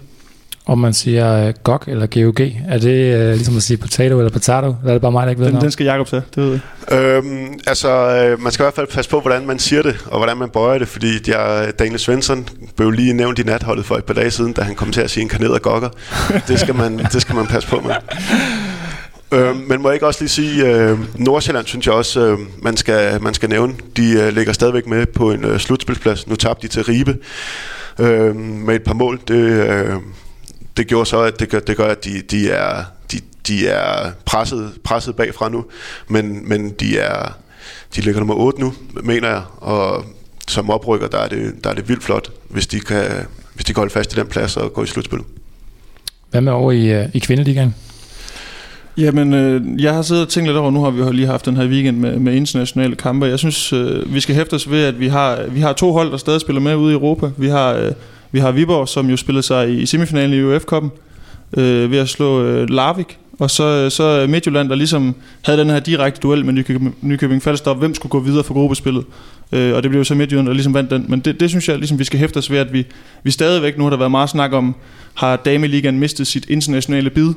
[0.66, 4.30] Om man siger uh, GOG eller GOG, er det uh, ligesom at sige potato eller
[4.30, 4.66] potato?
[4.66, 6.50] Eller er det bare mig, der ikke ved den, den skal Jacob tage, det ved
[6.90, 6.98] jeg.
[6.98, 10.16] Øhm, altså, øh, man skal i hvert fald passe på, hvordan man siger det, og
[10.18, 14.04] hvordan man bøjer det, fordi jeg, Daniel Svensson blev lige nævnt i natholdet for et
[14.04, 15.88] par dage siden, da han kom til at sige og gokker.
[16.48, 17.94] det, skal man, det skal man passe på med.
[19.32, 22.76] Øh, men må jeg ikke også lige sige, øh, Nordsjælland synes jeg også, øh, man,
[22.76, 23.74] skal, man skal nævne.
[23.96, 26.26] De øh, ligger stadigvæk med på en øh, slutspilsplads.
[26.26, 27.16] Nu tabte de til Ribe
[27.98, 29.20] øh, med et par mål.
[29.28, 29.96] Det, øh,
[30.76, 34.10] det gjorde så, at det gør, det gør at de, de er, de, de er
[34.24, 35.64] presset, presset bagfra nu,
[36.08, 37.32] men, men de er
[37.96, 40.04] de ligger nummer 8 nu, mener jeg, og
[40.48, 43.04] som oprykker, der er det, der er det vildt flot, hvis de kan,
[43.54, 45.18] hvis de kan holde fast i den plads og gå i slutspil.
[46.30, 47.74] Hvad med over i, øh, i kvindeligaen?
[48.96, 51.56] Jamen, øh, jeg har siddet og tænkt lidt over, nu har vi lige haft den
[51.56, 53.26] her weekend med, med internationale kampe.
[53.26, 56.10] Jeg synes, øh, vi skal hæfte os ved, at vi har, vi har to hold,
[56.10, 57.30] der stadig spiller med ude i Europa.
[57.36, 57.92] Vi har, øh,
[58.32, 60.90] vi har Viborg, som jo spillede sig i, semifinalen i UF-koppen
[61.56, 63.18] øh, ved at slå øh, Larvik.
[63.38, 67.42] Og så, øh, så Midtjylland, der ligesom havde den her direkte duel med Nykøbing, Nykøbing
[67.42, 69.04] Falster, hvem skulle gå videre for gruppespillet.
[69.52, 71.04] Øh, og det blev jo så Midtjylland, der ligesom vandt den.
[71.08, 72.86] Men det, det synes jeg, ligesom, vi skal hæfte os ved, at vi,
[73.22, 74.74] vi stadigvæk, nu har der været meget snak om,
[75.14, 77.28] har Dameligaen mistet sit internationale bid.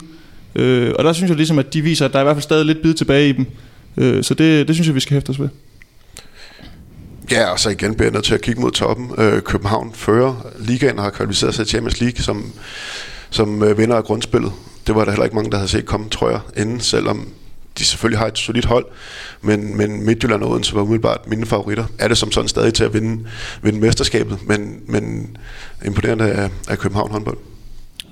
[0.56, 2.44] Øh, og der synes jeg ligesom, at de viser, at der er i hvert fald
[2.44, 3.46] stadig lidt bid tilbage i dem.
[3.98, 5.50] Øh, så det, det synes jeg, vi skal hæfte os ved.
[7.32, 9.12] Ja, og så igen bliver jeg nødt til at kigge mod toppen.
[9.18, 12.54] Øh, København fører ligaen og har kvalificeret sig til Champions League som,
[13.30, 14.52] som øh, vinder af grundspillet.
[14.88, 17.28] Det var der heller ikke mange, der havde set komme, tror jeg, inden, selvom
[17.78, 18.86] de selvfølgelig har et solidt hold,
[19.42, 21.86] men, men Midtjylland og Odense var umiddelbart mine favoritter.
[22.00, 23.24] Er det som sådan stadig til at vinde,
[23.62, 25.38] vinde mesterskabet, men, men
[25.86, 27.38] imponerende af, af København håndbold.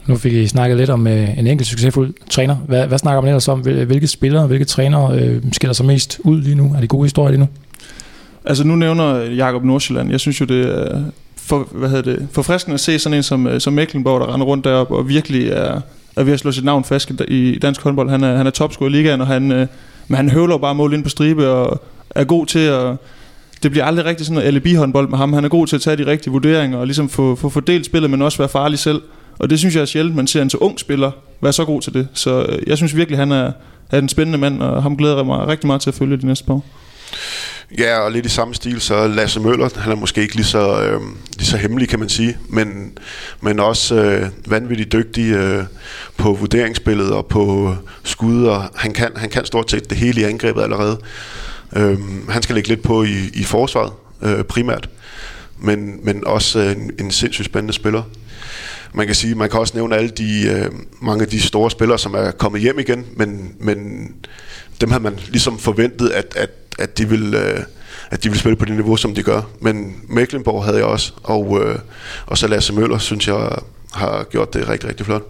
[0.08, 2.56] Nu fik I snakket lidt om øh, en enkelt succesfuld træner.
[2.56, 3.60] Hvad, hvad snakker man ellers om?
[3.60, 6.74] Hvilke spillere, hvilke trænere øh, skiller sig mest ud lige nu?
[6.76, 7.48] Er det gode historier lige nu?
[8.46, 10.12] Altså nu nævner Jakob Nordsjælland.
[10.12, 11.02] Jeg synes jo, det er
[11.36, 14.46] for, hvad hedder det, forfriskende at se sådan en som, øh, som Mecklenburg, der render
[14.46, 15.82] rundt deroppe og virkelig er,
[16.16, 18.10] er ved at slå sit navn fast i dansk håndbold.
[18.10, 19.68] Han er, han er topscorer i ligaen, og han, øh,
[20.08, 22.96] men han høvler bare mål ind på stribe og er god til at...
[23.64, 25.34] Det bliver aldrig rigtig sådan noget alibi-håndbold med ham.
[25.34, 28.12] Han er god til at tage de rigtige vurderinger og ligesom få, få fordelt spillet,
[28.12, 29.02] men også være farlig selv.
[29.40, 31.82] Og det synes jeg er sjældent, man ser en så ung spiller være så god
[31.82, 32.08] til det.
[32.14, 33.52] Så øh, jeg synes virkelig, han er,
[33.92, 36.26] er en spændende mand, og ham glæder jeg mig rigtig meget til at følge de
[36.26, 36.66] næste par år.
[37.78, 40.82] Ja, og lidt i samme stil, så Lasse Møller, han er måske ikke lige så,
[40.82, 41.02] øh,
[41.38, 42.98] lige så hemmelig, kan man sige, men,
[43.42, 45.64] men også øh, vanvittigt dygtig øh,
[46.18, 50.24] på vurderingsspillet og på skud, og han kan, han kan stort set det hele i
[50.24, 50.98] angrebet allerede.
[51.76, 51.98] Øh,
[52.30, 54.90] han skal lægge lidt på i, i forsvaret, øh, primært,
[55.60, 58.04] men, men også øh, en, en sindssygt spændende spiller.
[58.96, 62.00] Man kan sige, man kan også nævne alle de øh, mange af de store spillere,
[62.00, 63.78] som er kommet hjem igen, men, men
[64.82, 67.60] dem havde man ligesom forventet, at, at at de vil, øh,
[68.12, 69.42] at de vil spille på det niveau, som de gør.
[69.62, 71.80] Men Mecklenborg havde jeg også, og, øh,
[72.26, 73.50] og så Lasse Møller, synes jeg,
[73.94, 75.24] har gjort det rigtig, rigtig flot.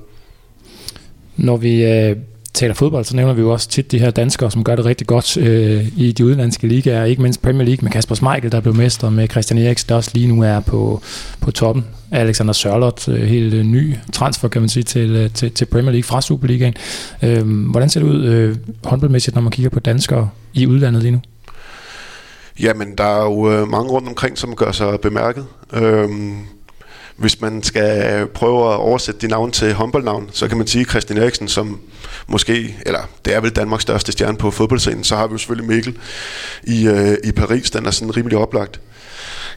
[1.38, 2.16] Når vi øh,
[2.56, 5.08] taler fodbold, så nævner vi jo også tit de her danskere, som gør det rigtig
[5.08, 8.76] godt øh, i de udenlandske ligaer, ikke mindst Premier League med Kasper Schmeichel, der blev
[8.76, 11.02] mester, med Christian Eriksen, der også lige nu er på,
[11.42, 11.86] på toppen.
[12.12, 15.92] Alexander Sørloth, øh, helt øh, ny transfer, kan man sige, til, øh, til, til Premier
[15.92, 16.74] League fra Superligaen.
[17.24, 21.12] Øh, hvordan ser det ud øh, håndboldmæssigt, når man kigger på danskere i udlandet lige
[21.12, 21.20] nu?
[22.60, 25.46] Jamen, der er jo øh, mange rundt omkring, som gør sig bemærket.
[25.74, 26.38] Øhm,
[27.18, 31.20] hvis man skal prøve at oversætte de navn til håndboldnavn, så kan man sige Christian
[31.20, 31.80] Eriksen, som
[32.28, 35.68] måske, eller det er vel Danmarks største stjerne på fodboldscenen, så har vi jo selvfølgelig
[35.68, 35.98] Mikkel
[36.64, 38.80] i, øh, i Paris, den er sådan rimelig oplagt.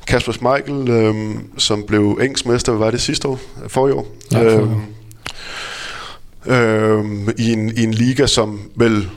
[0.07, 1.15] Kasper Schmeichel, øh,
[1.59, 3.41] som blev engelsk mester, hvad var det sidste år?
[3.69, 4.07] Forrige år?
[4.33, 4.83] Ja, for
[6.47, 9.09] øh, øh, i, en, I en liga, som vel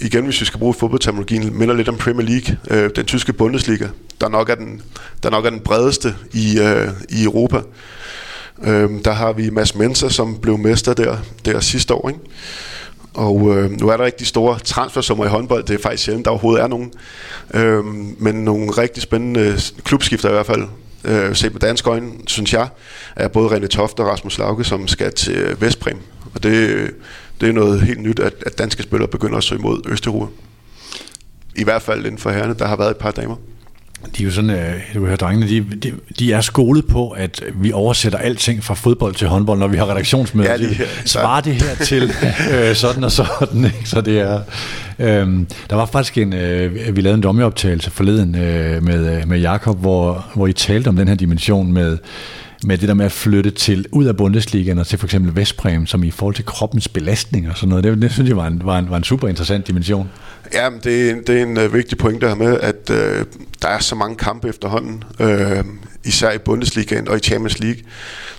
[0.00, 3.86] igen, hvis vi skal bruge fodboldterminologien, minder lidt om Premier League, øh, den tyske Bundesliga,
[4.20, 4.82] der nok er den,
[5.22, 7.60] der nok er den bredeste i, øh, i Europa.
[8.64, 12.08] Øh, der har vi Mads Mensa, som blev mester der, der sidste år.
[12.08, 12.20] Ikke?
[13.14, 16.24] Og øh, nu er der ikke de store transfersummer i håndbold, det er faktisk sjældent,
[16.24, 16.92] der overhovedet er nogen.
[17.54, 17.84] Øh,
[18.18, 20.62] men nogle rigtig spændende klubskifter i hvert fald.
[21.04, 22.68] Øh, set med dansk øjne, synes jeg,
[23.16, 25.98] er både René Toft og Rasmus Lauke, som skal til Vestprim.
[26.34, 26.90] Og det,
[27.40, 30.32] det er noget helt nyt, at, at danske spillere begynder at søge mod Østeuropa.
[31.56, 33.36] I hvert fald inden for herrene, der har været et par damer.
[34.16, 37.44] De er jo sådan, øh, du hører drengene, de, de, de er skolet på, at
[37.54, 40.50] vi oversætter alting fra fodbold til håndbold, når vi har redaktionsmøder.
[40.50, 40.84] Ja.
[41.04, 42.02] Svarer det her til
[42.54, 43.82] øh, sådan og sådan, ikke?
[43.84, 44.40] Så det er...
[44.98, 45.28] Øh,
[45.70, 50.26] der var faktisk en, øh, vi lavede en dommeoptagelse forleden øh, med, med Jakob, hvor,
[50.34, 51.98] hvor I talte om den her dimension med,
[52.64, 55.86] med det der med at flytte til ud af Bundesligaen og til for eksempel Vestpræm,
[55.86, 57.84] som i forhold til kroppens belastning og sådan noget.
[57.84, 60.08] Det, det synes jeg var en, var en, var en super interessant dimension.
[60.52, 62.96] Ja, det, det er en uh, vigtig pointe her med, at uh,
[63.62, 65.64] der er så mange kampe efterhånden, uh,
[66.04, 67.82] især i Bundesligaen og i Champions League.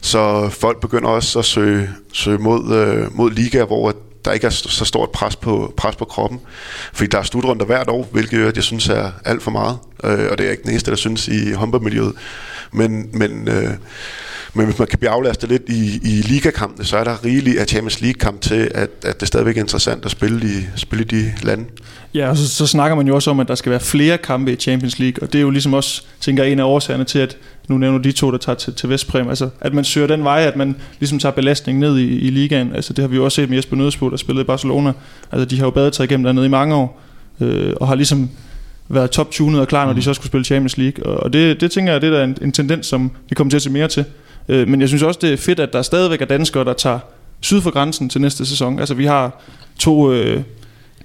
[0.02, 4.52] Så folk begynder også at søge, søge mod, uh, mod ligaer, hvor der ikke er
[4.52, 6.40] så stort pres på, pres på kroppen.
[6.94, 9.78] Fordi der er slutrunder hvert år, hvilket jeg synes er alt for meget.
[10.04, 12.14] Øh, og det er ikke den eneste, der synes i håndboldmiljøet.
[12.72, 13.70] Men, men, øh,
[14.54, 17.66] men hvis man kan blive aflastet lidt i, i ligakampene, så er der rigeligt af
[17.68, 21.34] Champions League-kamp til, at, at det stadigvæk er interessant at spille i, spille i de
[21.44, 21.66] lande.
[22.14, 24.54] Ja, og så, så snakker man jo også om, at der skal være flere kampe
[24.54, 27.20] i Champions League, og det er jo ligesom også, tænker jeg, en af årsagerne til,
[27.20, 27.38] at
[27.72, 30.42] nu nævner de to, der tager til, til Vestpræm, altså at man søger den vej,
[30.42, 32.76] at man ligesom tager belastning ned i, i ligaen.
[32.76, 34.94] Altså det har vi jo også set med Jesper Nødesbo, der spillede i Barcelona.
[35.32, 37.02] Altså de har jo badet sig igennem dernede i mange år,
[37.42, 38.30] øh, og har ligesom
[38.90, 40.00] været top-tunet og klar, når mm.
[40.00, 41.06] de så skulle spille Champions League.
[41.06, 43.62] Og det, det tænker jeg, det er en, en tendens, som vi kommer til at
[43.62, 44.06] se mere til.
[44.50, 47.00] Øh, men jeg synes også, det er fedt, at der stadigvæk er danskere, der tager
[47.42, 48.80] syd for grænsen til næste sæson.
[48.80, 49.42] Altså vi har
[49.80, 50.42] to øh,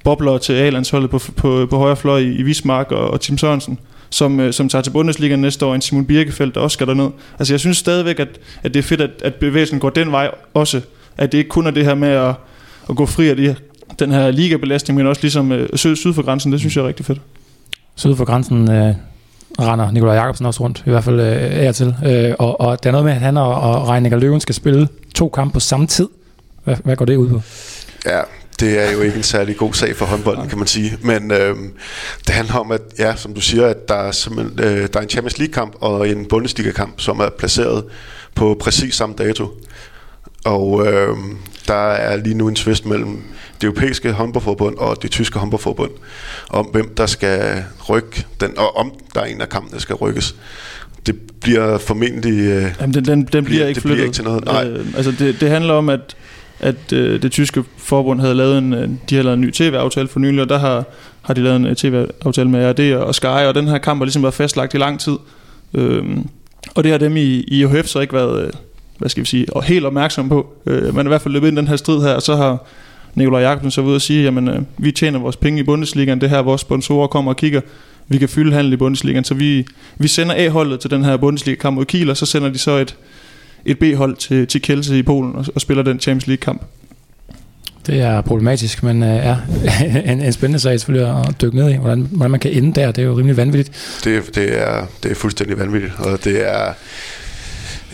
[0.05, 3.79] bobler til A-landsholdet på, på, på højre fløj i, i Vismark og, og Tim Sørensen,
[4.17, 7.11] som, øh, som tager til Bundesliga næste år, en Simon Birkefeldt, der også skal derned.
[7.39, 8.29] Altså jeg synes stadigvæk, at,
[8.63, 10.81] at det er fedt, at, at bevægelsen går den vej også.
[11.19, 12.35] At det ikke kun er det her med at,
[12.91, 13.57] at gå fri af de,
[13.99, 16.53] den her ligabelastning, men også ligesom øh, syd, syd for grænsen.
[16.53, 17.21] Det synes jeg er rigtig fedt
[17.97, 18.95] syd for grænsen øh,
[19.61, 21.95] render Nikolaj Jacobsen også rundt, i hvert fald øh, er til.
[22.07, 24.89] Øh, og, og der er noget med, at han og, og Reininger Løven skal spille
[25.15, 26.09] to kampe på samme tid.
[26.65, 27.41] Hvad, hvad går det ud på?
[28.07, 28.21] Ja,
[28.61, 30.99] det er jo ikke en særlig god sag for håndbolden, kan man sige.
[31.03, 31.57] Men øh,
[32.27, 35.09] det handler om, at ja, som du siger, at der er, øh, der er en
[35.09, 37.85] Champions League-kamp og en Bundesliga-kamp, som er placeret
[38.35, 39.49] på præcis samme dato.
[40.45, 41.17] Og øh,
[41.69, 43.23] der er lige nu en tvist mellem
[43.61, 45.91] det europæiske håndboldforbund og det tyske håndboldforbund
[46.51, 49.95] om, hvem der skal rykke den, og om der er en af kampene, der skal
[49.95, 50.35] rykkes.
[51.07, 52.39] det bliver formentlig...
[52.41, 53.97] Øh, Jamen, den, den, den bliver, ikke det flyttet.
[53.97, 54.45] Bliver ikke til noget.
[54.45, 54.67] Nej.
[54.67, 56.17] Øh, altså, det, det handler om, at,
[56.61, 60.09] at øh, det tyske forbund havde lavet en, øh, de havde lavet en ny tv-aftale
[60.09, 60.85] for nylig, og der har,
[61.23, 64.05] har de lavet en øh, tv-aftale med RD og Sky, og den her kamp har
[64.05, 65.17] ligesom været fastlagt i lang tid.
[65.75, 66.05] Øh,
[66.75, 68.51] og det har dem i, i IHF så ikke været, øh,
[68.99, 70.47] hvad skal vi sige, og helt opmærksom på.
[70.67, 72.37] Øh, man er i hvert fald løbet ind i den her strid her, og så
[72.37, 72.67] har
[73.15, 76.31] Nikolaj Jakobsen så ud og sige, jamen øh, vi tjener vores penge i Bundesligaen, det
[76.31, 77.61] her vores sponsorer kommer og kigger,
[78.09, 79.67] vi kan fylde handel i Bundesligaen, så vi,
[79.99, 82.97] vi sender A-holdet til den her Bundesliga-kamp mod Kiel, og så sender de så et,
[83.67, 86.63] et B-hold til, til Kielse i Polen og, og spiller den Champions League-kamp.
[87.87, 89.37] Det er problematisk, men uh, ja,
[90.13, 91.75] en, en spændende sag selvfølgelig at dykke ned i.
[91.75, 94.01] Hvordan, hvordan man kan ende der, det er jo rimelig vanvittigt.
[94.05, 96.73] Det, det, er, det er fuldstændig vanvittigt, og det er...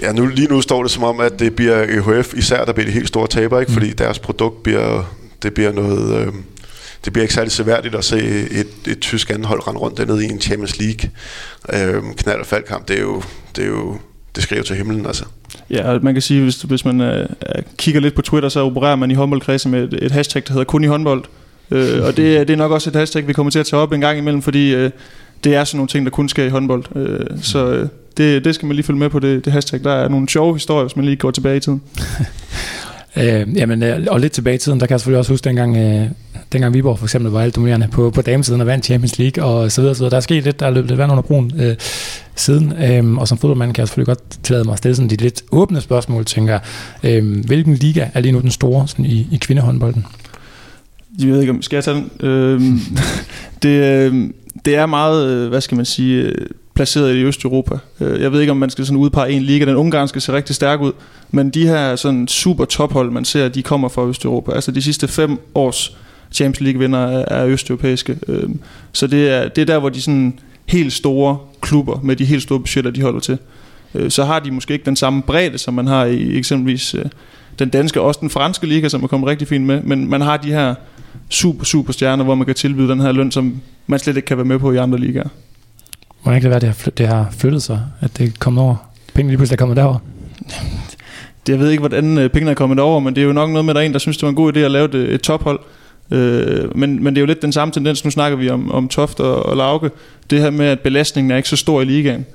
[0.02, 2.86] Ja, nu, lige nu står det som om, at det bliver EHF især, der bliver
[2.86, 3.70] de helt store taber, ikke?
[3.70, 3.74] Mm.
[3.74, 6.26] fordi deres produkt bliver, det bliver noget...
[6.26, 6.32] Øh,
[7.04, 8.18] det bliver ikke særlig seværdigt at se
[8.50, 11.10] et, et tysk anhold rende rundt dernede i en Champions League
[11.72, 12.88] øh, knald- og faldkamp.
[12.88, 13.22] Det er jo,
[13.56, 13.98] det er jo
[14.34, 15.24] det skriver til himlen, altså.
[15.70, 17.26] Ja, man kan sige, hvis, hvis man uh,
[17.76, 20.64] kigger lidt på Twitter, så opererer man i håndboldkredse med et, et hashtag, der hedder
[20.64, 21.24] kun i håndbold.
[21.70, 22.16] Uh, og det,
[22.48, 24.42] det er nok også et hashtag, vi kommer til at tage op en gang imellem,
[24.42, 24.90] fordi uh,
[25.44, 26.84] det er sådan nogle ting, der kun sker i håndbold.
[26.90, 29.84] Uh, så uh, det, det skal man lige følge med på, det, det hashtag.
[29.84, 31.82] Der er nogle sjove historier, hvis man lige går tilbage i tiden.
[33.16, 35.76] Øh, jamen, øh, og lidt tilbage i tiden, der kan jeg selvfølgelig også huske, dengang,
[35.76, 36.06] øh,
[36.52, 39.72] dengang Viborg for eksempel var alt dominerende på, på damesiden og vandt Champions League og
[39.72, 40.10] så videre, så videre.
[40.10, 41.76] Der er sket lidt, der er løbet lidt vand under broen øh,
[42.34, 45.16] siden, øh, og som fodboldmand kan jeg selvfølgelig godt tillade mig at stille sådan de
[45.16, 46.58] lidt åbne spørgsmål, tænker
[47.02, 50.06] øh, Hvilken liga er lige nu den store sådan i, i kvindehåndbolden?
[51.18, 52.26] Jeg ved ikke, om skal jeg tage den?
[52.26, 52.60] Øh,
[53.62, 57.78] det, øhm, det er meget, øh, hvad skal man sige, øh, placeret i Østeuropa.
[58.00, 59.64] Øh, jeg ved ikke, om man skal sådan udpege en liga.
[59.64, 60.92] Den ungarske ser rigtig stærk ud,
[61.30, 64.52] men de her sådan super tophold, man ser, de kommer fra Østeuropa.
[64.52, 65.96] Altså de sidste fem års
[66.32, 68.18] Champions League vinder er østeuropæiske.
[68.28, 68.48] Øh,
[68.92, 72.42] så det er, det er der, hvor de sådan helt store klubber med de helt
[72.42, 73.38] store budgetter, de holder til.
[73.94, 76.96] Øh, så har de måske ikke den samme bredde, som man har i eksempelvis
[77.58, 80.36] den danske, også den franske liga, som er kommet rigtig fint med, men man har
[80.36, 80.74] de her
[81.28, 84.36] super, super stjerner, hvor man kan tilbyde den her løn, som man slet ikke kan
[84.36, 85.28] være med på i andre ligaer.
[86.22, 88.76] Hvordan kan det være, det har, det har flyttet sig, at det er kommet over?
[89.14, 89.98] Pengene lige pludselig er kommet derover?
[91.48, 93.64] Jeg ved ikke, hvordan øh, pengene er kommet over, men det er jo nok noget
[93.64, 95.20] med, der er en, der synes, det var en god idé at lave et, et
[95.20, 95.60] tophold.
[96.10, 98.88] Øh, men, men det er jo lidt den samme tendens, nu snakker vi om, om
[98.88, 99.90] Toft og, og Lauke,
[100.30, 102.26] det her med, at belastningen er ikke så stor i ligaen.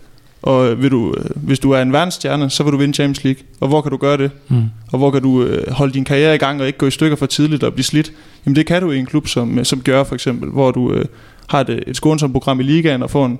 [0.41, 3.43] Og vil du, øh, hvis du er en verdensstjerne, så vil du vinde Champions League.
[3.59, 4.31] Og hvor kan du gøre det?
[4.47, 4.63] Mm.
[4.91, 7.17] Og hvor kan du øh, holde din karriere i gang og ikke gå i stykker
[7.17, 8.11] for tidligt og blive slidt?
[8.45, 11.05] Jamen det kan du i en klub som, som gør for eksempel, hvor du øh,
[11.47, 13.39] har et, et skånsomt program i ligaen og får en,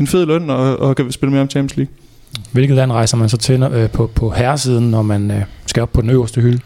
[0.00, 1.94] en fed løn og, og kan spille med om Champions League.
[2.52, 5.92] Hvilket land rejser man så til øh, på, på herresiden, når man øh, skal op
[5.92, 6.60] på den øverste hylde?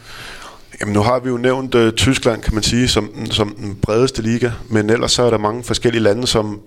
[0.81, 4.23] Jamen nu har vi jo nævnt øh, Tyskland, kan man sige, som, som den bredeste
[4.23, 6.61] liga, men ellers så er der mange forskellige lande, som,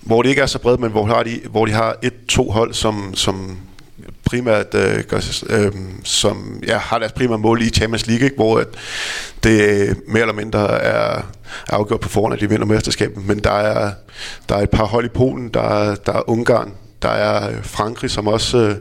[0.00, 2.74] hvor det ikke er så bredt, men hvor, har de, hvor de har et-to hold,
[2.74, 3.56] som, som
[4.30, 5.72] primært øh, gør, øh,
[6.04, 8.36] som ja, har deres primære mål i Champions League, ikke?
[8.36, 8.68] hvor at
[9.42, 11.22] det øh, mere eller mindre er
[11.68, 13.26] afgjort på forhånd, at de vinder mesterskabet.
[13.26, 13.92] Men der er,
[14.48, 17.64] der er et par hold i Polen, der er, der er Ungarn, der er øh,
[17.64, 18.76] Frankrig, som også, øh,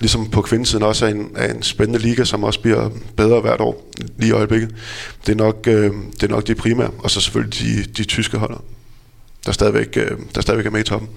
[0.00, 3.60] ligesom på kvindesiden, også er en, er en spændende liga, som også bliver bedre hvert
[3.60, 4.74] år, lige i øjeblikket.
[5.26, 8.38] Det er nok, øh, det er nok de primære, og så selvfølgelig de, de tyske
[8.38, 8.64] holder,
[9.46, 11.08] der stadigvæk, øh, der stadigvæk er med i toppen.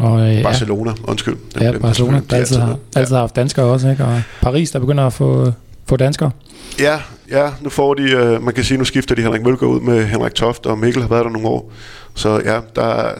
[0.00, 1.36] Og, øh, Barcelona, undskyld.
[1.60, 4.04] Ja, Barcelona, der altid har, altid har haft danskere også, ikke?
[4.04, 5.52] Og Paris, der begynder at få,
[5.86, 6.30] få danskere.
[6.78, 9.80] Ja, ja, nu får de, øh, man kan sige, nu skifter de Henrik Mølgaard ud
[9.80, 11.72] med Henrik Toft, og Mikkel har været der nogle år.
[12.14, 13.10] Så ja, der,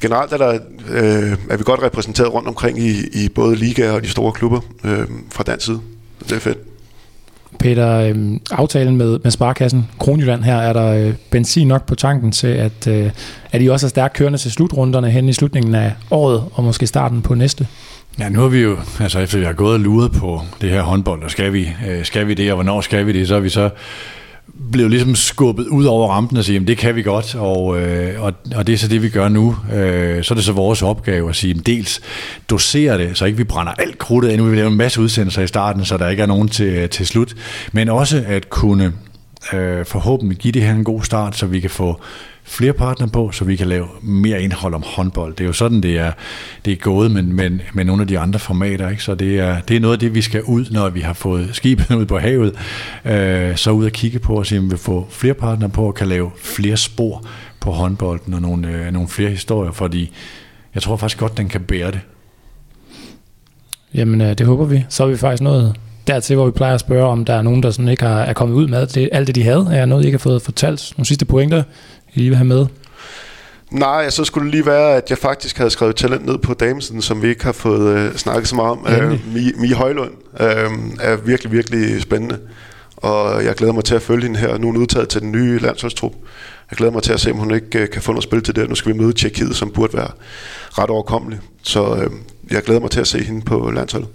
[0.00, 0.58] generelt er, der,
[0.90, 4.60] øh, er vi godt repræsenteret rundt omkring i, i både ligaer og de store klubber
[4.84, 5.80] øh, fra dansk side.
[6.28, 6.58] Det er fedt.
[7.58, 8.16] Peter, øh,
[8.50, 12.86] aftalen med, med Sparkassen Kronjylland her, er der øh, benzin nok på tanken til, at,
[12.86, 13.10] øh,
[13.52, 16.86] at I også er stærkt kørende til slutrunderne hen i slutningen af året, og måske
[16.86, 17.66] starten på næste?
[18.18, 20.82] Ja, nu har vi jo, altså efter vi har gået og luret på det her
[20.82, 23.40] håndbold, og skal vi, øh, skal vi det, og hvornår skal vi det, så har
[23.40, 23.70] vi så
[24.72, 28.32] blev ligesom skubbet ud over rampen og sige, det kan vi godt, og, øh, og,
[28.54, 29.56] og det er så det, vi gør nu.
[29.72, 32.00] Øh, så er det så vores opgave at sige, at dels
[32.50, 34.42] dosere det, så ikke vi brænder alt krudtet ind.
[34.42, 37.34] Vi vil en masse udsendelser i starten, så der ikke er nogen til, til slut.
[37.72, 38.92] Men også at kunne
[39.52, 42.00] øh, forhåbentlig give det her en god start, så vi kan få
[42.48, 45.34] flere partnere på, så vi kan lave mere indhold om håndbold.
[45.34, 46.12] Det er jo sådan, det er,
[46.64, 48.88] det er gået med, med, med nogle af de andre formater.
[48.88, 49.02] Ikke?
[49.02, 51.48] Så det er, det er noget af det, vi skal ud, når vi har fået
[51.52, 52.54] skibet ud på havet.
[53.04, 55.94] Øh, så ud og kigge på og se, om vi får flere partnere på og
[55.94, 57.24] kan lave flere spor
[57.60, 60.12] på håndbolden og nogle, øh, nogle flere historier, fordi
[60.74, 62.00] jeg tror faktisk godt, den kan bære det.
[63.94, 64.84] Jamen, øh, det håber vi.
[64.88, 65.76] Så er vi faktisk nået
[66.08, 68.32] dertil, hvor vi plejer at spørge, om der er nogen, der sådan ikke har, er
[68.32, 69.66] kommet ud med det, alt det, de havde.
[69.72, 70.92] Er noget, I ikke har fået fortalt?
[70.96, 71.62] Nogle sidste pointer,
[72.18, 72.66] i lige vil have med?
[73.70, 77.02] Nej, så skulle det lige være, at jeg faktisk havde skrevet talent ned på damesen,
[77.02, 78.86] som vi ikke har fået øh, snakket så meget om.
[78.88, 80.10] Øh, Mie, Mie Højlund
[80.40, 82.38] øh, er virkelig, virkelig spændende.
[82.96, 84.58] Og jeg glæder mig til at følge hende her.
[84.58, 86.12] Nu er hun udtaget til den nye landsholdstrup.
[86.70, 88.56] Jeg glæder mig til at se, om hun ikke øh, kan få noget spil til
[88.56, 88.68] det.
[88.68, 90.10] Nu skal vi møde Tjekkiet, som burde være
[90.78, 91.38] ret overkommelig.
[91.62, 92.10] Så øh,
[92.50, 94.08] jeg glæder mig til at se hende på landsholdet.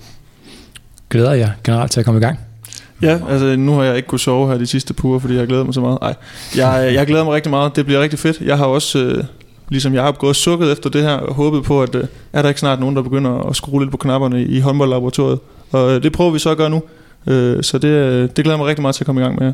[1.09, 2.39] Glæder jeg generelt til at komme i gang?
[3.01, 5.47] Ja, altså nu har jeg ikke kunnet sove her de sidste par uger, fordi jeg
[5.47, 5.97] glæder mig så meget.
[6.01, 6.15] Nej,
[6.57, 7.75] jeg, jeg glæder mig rigtig meget.
[7.75, 8.41] Det bliver rigtig fedt.
[8.41, 9.23] Jeg har også, øh,
[9.69, 12.49] ligesom jeg har gået sukket efter det her, og håbet på, at øh, er der
[12.49, 15.39] ikke snart nogen, der begynder at skrue lidt på knapperne i håndboldlaboratoriet.
[15.71, 16.81] Og øh, det prøver vi så at gøre nu.
[17.27, 19.53] Øh, så det, øh, det glæder mig rigtig meget til at komme i gang med.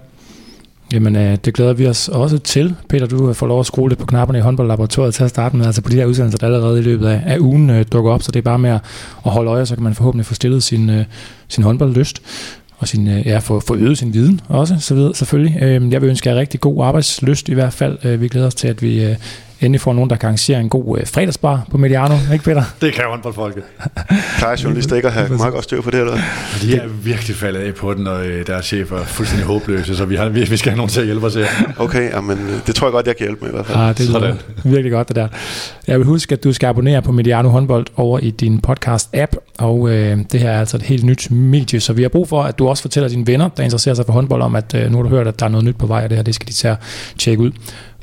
[0.93, 2.75] Jamen, øh, det glæder vi os også til.
[2.89, 5.65] Peter, du får lov at skrue lidt på knapperne i håndboldlaboratoriet til at starte med,
[5.65, 8.23] altså på de her udsendelser, der allerede i løbet af, af ugen øh, dukker op,
[8.23, 8.81] så det er bare med at,
[9.25, 11.05] at holde øje, så kan man forhåbentlig få stillet sin, øh,
[11.47, 12.21] sin håndboldlyst
[12.79, 15.63] og sin, øh, ja, få, få øget sin viden også, så videre, selvfølgelig.
[15.63, 17.97] Øhm, jeg vil ønske jer rigtig god arbejdslyst i hvert fald.
[18.03, 19.15] Øh, vi glæder os til, at vi øh,
[19.61, 22.63] endelig får nogen, der kan arrangere en god øh, fredagsbar på Mediano, ikke Peter?
[22.81, 23.63] Det kan håndboldfolket.
[24.37, 26.17] Plejer journalister ikke at have meget godt styr på det, eller
[26.61, 30.05] De er virkelig faldet af på den, og øh, deres chef er fuldstændig håbløse, så
[30.05, 31.45] vi, har, vi, vi skal have nogen til at hjælpe os her.
[31.77, 33.77] Okay, ja, men øh, det tror jeg godt, jeg kan hjælpe med i hvert fald.
[33.77, 34.35] Ah, det er Sådan.
[34.63, 35.27] virkelig godt, det der.
[35.87, 39.89] Jeg vil huske, at du skal abonnere på Mediano håndbold over i din podcast-app, og
[39.89, 42.59] øh, det her er altså et helt nyt medie, så vi har brug for, at
[42.59, 45.03] du også fortæller dine venner, der interesserer sig for håndbold, om at øh, nu har
[45.03, 46.53] du hørt, at der er noget nyt på vej, og det her, det skal de
[46.53, 46.77] tage
[47.17, 47.51] tjekke ud.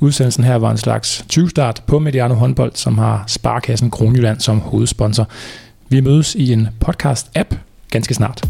[0.01, 5.29] Udsendelsen her var en slags 20-start på Mediano håndbold, som har Sparkassen Kronjylland som hovedsponsor.
[5.89, 7.57] Vi mødes i en podcast-app
[7.91, 8.43] ganske snart.